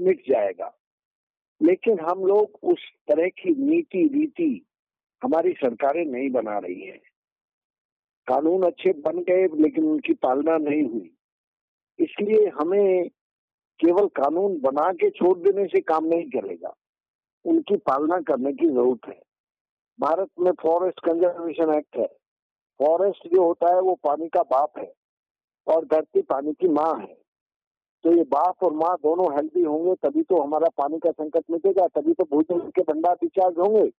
मिट 0.00 0.22
जाएगा। 0.28 0.74
लेकिन 1.62 2.00
हम 2.00 2.24
लोग 2.24 2.58
उस 2.62 2.78
तरह 3.08 3.28
की 3.28 3.54
नीति 3.54 4.10
रीति 4.14 4.66
हमारी 5.22 5.52
सरकारें 5.52 6.04
नहीं 6.04 6.30
बना 6.30 6.58
रही 6.58 6.80
हैं। 6.80 7.00
कानून 8.26 8.62
अच्छे 8.62 8.92
बन 8.92 9.18
गए, 9.18 9.48
लेकिन 9.54 9.84
उनकी 9.84 10.12
पालना 10.12 10.56
नहीं 10.56 10.82
हुई। 10.82 11.16
इसलिए 11.98 12.48
हमें 12.48 13.08
केवल 13.80 14.06
कानून 14.06 14.60
बना 14.60 14.92
के 14.92 15.10
छोड़ 15.10 15.38
देने 15.38 15.66
से 15.66 15.80
काम 15.80 16.04
नहीं 16.04 16.28
चलेगा 16.30 16.76
उनकी 17.44 17.76
पालना 17.76 18.20
करने 18.20 18.52
की 18.52 18.66
ज़रूरत 18.66 19.08
है। 19.08 19.22
भारत 20.00 20.28
में 20.40 20.52
फॉरेस्ट 20.52 21.00
कंजर्वेशन 21.00 21.74
एक्ट 21.74 21.96
है। 21.96 22.06
फॉरेस्ट 22.78 23.28
जो 23.34 23.44
होता 23.44 23.74
है, 23.74 23.80
वो 23.80 23.94
पानी 23.94 24.28
का 24.28 24.42
बाप 24.42 24.72
है 24.78 24.92
और 25.66 25.84
धरती 25.84 26.22
पानी 26.22 26.52
की 26.52 26.68
माँ 26.68 26.98
है। 27.00 27.18
तो 28.04 28.12
ये 28.12 28.22
बाप 28.22 28.64
और 28.64 28.72
माँ 28.72 28.96
दोनों 29.02 29.32
हेल्दी 29.34 29.62
होंगे, 29.62 29.94
तभी 29.94 30.22
तो 30.22 30.42
हमारा 30.42 30.68
पानी 30.68 30.98
का 30.98 31.10
संकट 31.10 31.44
मिटेगा, 31.50 31.86
तभी 31.86 32.12
तो 32.12 32.24
भूजल 32.24 32.60
के 32.70 32.82
भंडार 32.82 33.16
रिचार्ज 33.22 33.58
होंगे। 33.58 33.90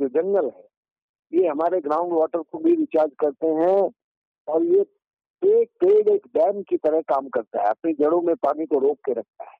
जो 0.00 0.08
जंगल 0.08 0.46
है। 0.46 0.68
ये 1.32 1.48
हमारे 1.48 1.80
ग्राउंड 1.80 2.12
वाटर 2.12 2.38
को 2.38 2.58
भी 2.58 2.74
रिचार्ज 2.74 3.10
करते 3.18 3.46
हैं 3.46 3.90
और 4.48 4.62
ये 4.62 4.80
एक 5.42 5.70
पेड़ 5.80 6.08
एक 6.08 6.26
डैम 6.26 6.62
की 6.62 6.76
तरह 6.76 7.00
काम 7.00 7.28
करता 7.28 7.62
है, 7.62 7.68
अपनी 7.68 7.92
जड़ों 7.92 8.20
में 8.22 8.34
पानी 8.36 8.66
को 8.66 8.78
रोक 8.78 8.98
के 9.04 9.12
रखता 9.12 9.50
है। 9.50 9.56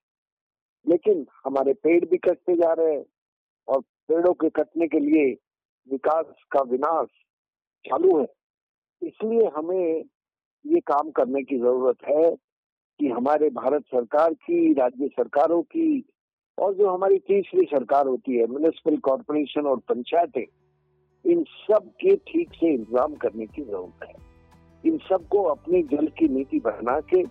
लेकिन 0.86 1.26
हमारे 1.44 1.72
पेड़ 1.72 2.04
भी 2.04 2.16
कटते 2.16 2.54
जा 2.54 2.72
रहे 2.72 2.94
हैं 2.94 3.04
और 3.68 3.80
पेड़ों 3.80 4.32
के 4.32 4.48
कटने 4.48 4.88
के 4.88 4.98
लिए 4.98 5.36
विकास 5.88 6.26
का 6.50 6.62
विनाश 6.62 7.08
चालू 7.84 8.18
है। 8.18 8.26
इसलिए 9.02 9.48
हमें 9.48 10.04
ये 10.66 10.80
काम 10.80 11.10
करने 11.10 11.42
की 11.42 11.58
ज़रूरत 11.58 11.96
है। 12.04 12.47
कि 13.00 13.08
हमारे 13.08 13.48
भारत 13.50 13.82
सरकार 13.84 14.32
की, 14.34 14.72
राज्य 14.74 15.08
सरकारों 15.08 15.62
की 15.64 16.04
और 16.58 16.74
जो 16.74 16.88
हमारी 16.90 17.18
तीसरी 17.28 17.64
सरकार 17.66 18.06
होती 18.06 18.36
है 18.36 18.46
म्यूनिसिपल 18.46 18.96
कॉरपोरेशन 18.98 19.66
और 19.66 19.78
पंचायतें, 19.88 20.44
इन 21.24 21.42
सब 21.44 21.90
के 22.00 22.14
ठीक 22.28 22.54
से 22.54 22.72
इंतज़ाम 22.74 23.14
करने 23.14 23.46
की 23.46 23.62
ज़रूरत 23.62 24.08
है। 24.08 24.14
इन 24.84 24.98
सबको 25.08 25.42
अपनी 25.42 25.82
जल 25.92 26.06
की 26.18 26.28
नीति 26.28 26.58
बना 26.60 26.98
के, 27.00 27.22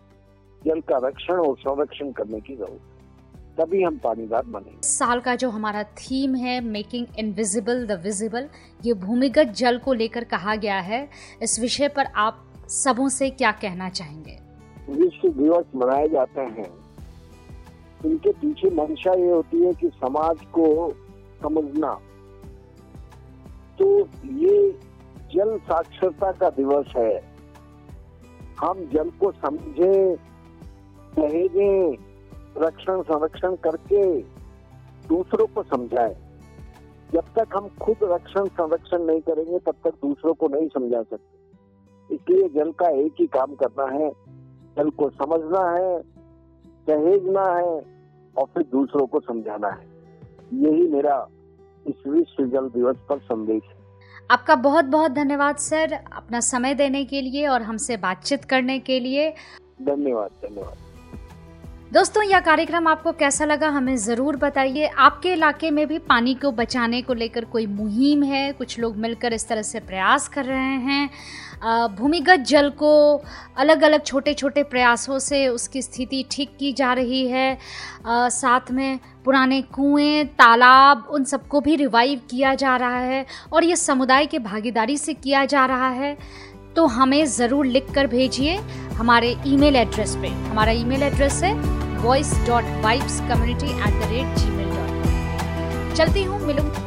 जल 0.61 0.81
का 0.81 0.97
रक्षण 1.07 1.39
और 1.39 1.57
संरक्षण 1.57 2.11
करने 2.11 2.39
की 2.39 2.55
ज़रूरत 2.55 2.81
है। 2.81 3.55
तभी 3.57 3.83
हम 3.83 3.97
पानीदार 3.97 4.45
बने 4.45 4.81
साल 4.83 5.19
का 5.19 5.35
जो 5.35 5.49
हमारा 5.49 5.83
थीम 5.99 6.35
है 6.35 6.59
मेकिंग 6.61 7.05
इनविजिबल 7.19 7.85
द 7.87 8.01
विजिबल 8.03 8.49
ये 8.85 8.93
भूमिगत 8.95 9.53
जल 9.57 9.77
को 9.77 9.93
लेकर 9.93 10.23
कहा 10.23 10.55
गया 10.55 10.79
है। 10.81 11.07
इस 11.43 11.59
विषय 11.59 11.87
पर 11.87 12.05
आप 12.17 12.43
सबों 12.69 13.09
से 13.09 13.29
क्या 13.29 13.51
कहना 13.51 13.89
चाहेंगे? 13.91 14.46
विश्व 14.89 15.29
दिवस 15.29 15.65
मनाए 15.75 16.07
जाते 16.07 16.41
हैं। 16.41 16.87
इनके 18.05 18.31
पीछे 18.31 18.69
मंशा 18.69 19.13
ये 19.13 19.31
होती 19.31 19.63
है 19.63 19.73
कि 19.73 19.89
समाज 19.89 20.41
को 20.41 20.91
समझना। 21.41 21.99
तो 23.79 23.99
ये 24.25 24.79
जल 25.33 25.57
साक्षरता 25.57 26.31
का 26.31 26.49
दिवस 26.49 26.85
है। 26.97 27.23
हम 28.59 28.85
जल 28.85 29.09
को 29.09 29.31
समझे, 29.31 30.15
सहेजे, 31.15 31.97
रक्षण 32.57 33.01
संरक्षण 33.01 33.55
करके 33.55 34.21
दूसरों 35.07 35.47
को 35.47 35.63
समझाए। 35.63 36.17
जब 37.13 37.23
तक 37.35 37.47
हम 37.55 37.67
खुद 37.67 37.95
रक्षण 38.03 38.45
संरक्षण 38.45 39.03
नहीं 39.03 39.21
करेंगे, 39.21 39.59
तब 39.59 39.75
तक 39.83 39.93
दूसरों 39.93 40.33
को 40.33 40.47
नहीं 40.47 40.67
समझा 40.67 41.03
सकते। 41.03 41.37
इसलिए 42.15 42.49
जल 42.49 42.71
का 42.71 42.89
एक 42.89 43.13
ही 43.19 43.27
काम 43.27 43.55
करना 43.55 43.85
है। 43.85 44.26
जल 44.77 44.89
को 44.89 45.09
समझना 45.09 45.69
है 45.71 46.01
सहेजना 46.89 47.45
है 47.57 47.75
और 48.37 48.45
फिर 48.45 48.63
दूसरों 48.63 49.07
को 49.07 49.19
समझाना 49.19 49.67
है। 49.67 49.85
यही 50.53 50.87
मेरा 50.87 51.27
इस 51.87 52.07
विश्व 52.07 52.45
जल 52.45 52.69
दिवस 52.69 52.95
पर 53.09 53.19
संदेश 53.19 53.63
है। 53.63 53.77
आपका 54.31 54.55
बहुत 54.55 54.85
बहुत 54.85 55.11
धन्यवाद 55.11 55.55
सर 55.55 55.93
अपना 56.13 56.39
समय 56.39 56.73
देने 56.73 57.05
के 57.05 57.21
लिए 57.21 57.47
और 57.47 57.61
हमसे 57.61 57.97
बातचीत 57.97 58.45
करने 58.45 58.79
के 58.79 58.99
लिए। 58.99 59.29
धन्यवाद 59.81 60.29
धन्यवाद। 60.43 60.86
दोस्तों, 61.97 62.23
यह 62.23 62.39
कार्यक्रम 62.39 62.87
आपको 62.87 63.11
कैसा 63.11 63.45
लगा 63.45 63.67
हमें 63.69 63.95
ज़रूर 63.97 64.35
बताइए। 64.37 64.87
आपके 64.97 65.31
इलाके 65.33 65.69
में 65.71 65.87
भी 65.87 65.97
पानी 65.99 66.33
को 66.33 66.51
बचाने 66.51 67.01
को 67.01 67.13
लेकर 67.13 67.45
कोई 67.45 67.65
मुहिम 67.67 68.23
है? 68.23 68.51
कुछ 68.53 68.77
लोग 68.79 68.97
मिलकर 68.97 69.33
इस 69.33 69.47
तरह 69.47 69.61
से 69.61 69.79
प्रयास 69.79 70.27
कर 70.27 70.45
रहे 70.45 70.75
हैं। 70.83 71.95
भूमिगत 71.95 72.39
जल 72.39 72.69
को 72.79 72.91
अलग 73.57 73.83
अलग 73.83 74.03
छोटे 74.05 74.33
छोटे 74.33 74.63
प्रयासों 74.65 75.17
से 75.19 75.47
उसकी 75.47 75.81
स्थिति 75.81 76.23
ठीक 76.31 76.55
की 76.59 76.71
जा 76.73 76.91
रही 76.93 77.25
है। 77.27 77.57
साथ 78.07 78.71
में 78.71 78.99
पुराने 79.25 79.61
कुएँ, 79.63 80.23
तालाब, 80.25 81.07
उन 81.11 81.23
सबको 81.23 81.61
भी 81.61 81.75
रिवाइव 81.75 82.21
किया 82.29 82.53
जा 82.55 82.75
रहा 82.75 82.99
है 82.99 83.25
और 83.53 83.63
ये 83.63 83.75
समुदाय 83.75 84.25
के 84.25 84.39
भागीदारी 84.41 84.97
से 84.97 85.13
किया 85.15 85.43
जा 85.47 85.65
रहा 85.65 85.89
है। 85.91 86.15
तो 86.75 86.85
हमें 86.87 87.25
ज़रूर 87.27 87.65
लिख 87.65 87.91
कर 87.93 88.07
भेजिए 88.07 88.55
हमारे 88.93 89.35
ईमेल 89.47 89.75
एड्रेस 89.75 90.15
पे। 90.15 90.27
हमारा 90.27 90.71
ईमेल 90.73 91.03
एड्रेस 91.03 91.41
है 91.43 91.85
डॉट 92.47 92.63
चलती 95.95 96.23
हूँ 96.23 96.39
मिलूँ 96.39 96.86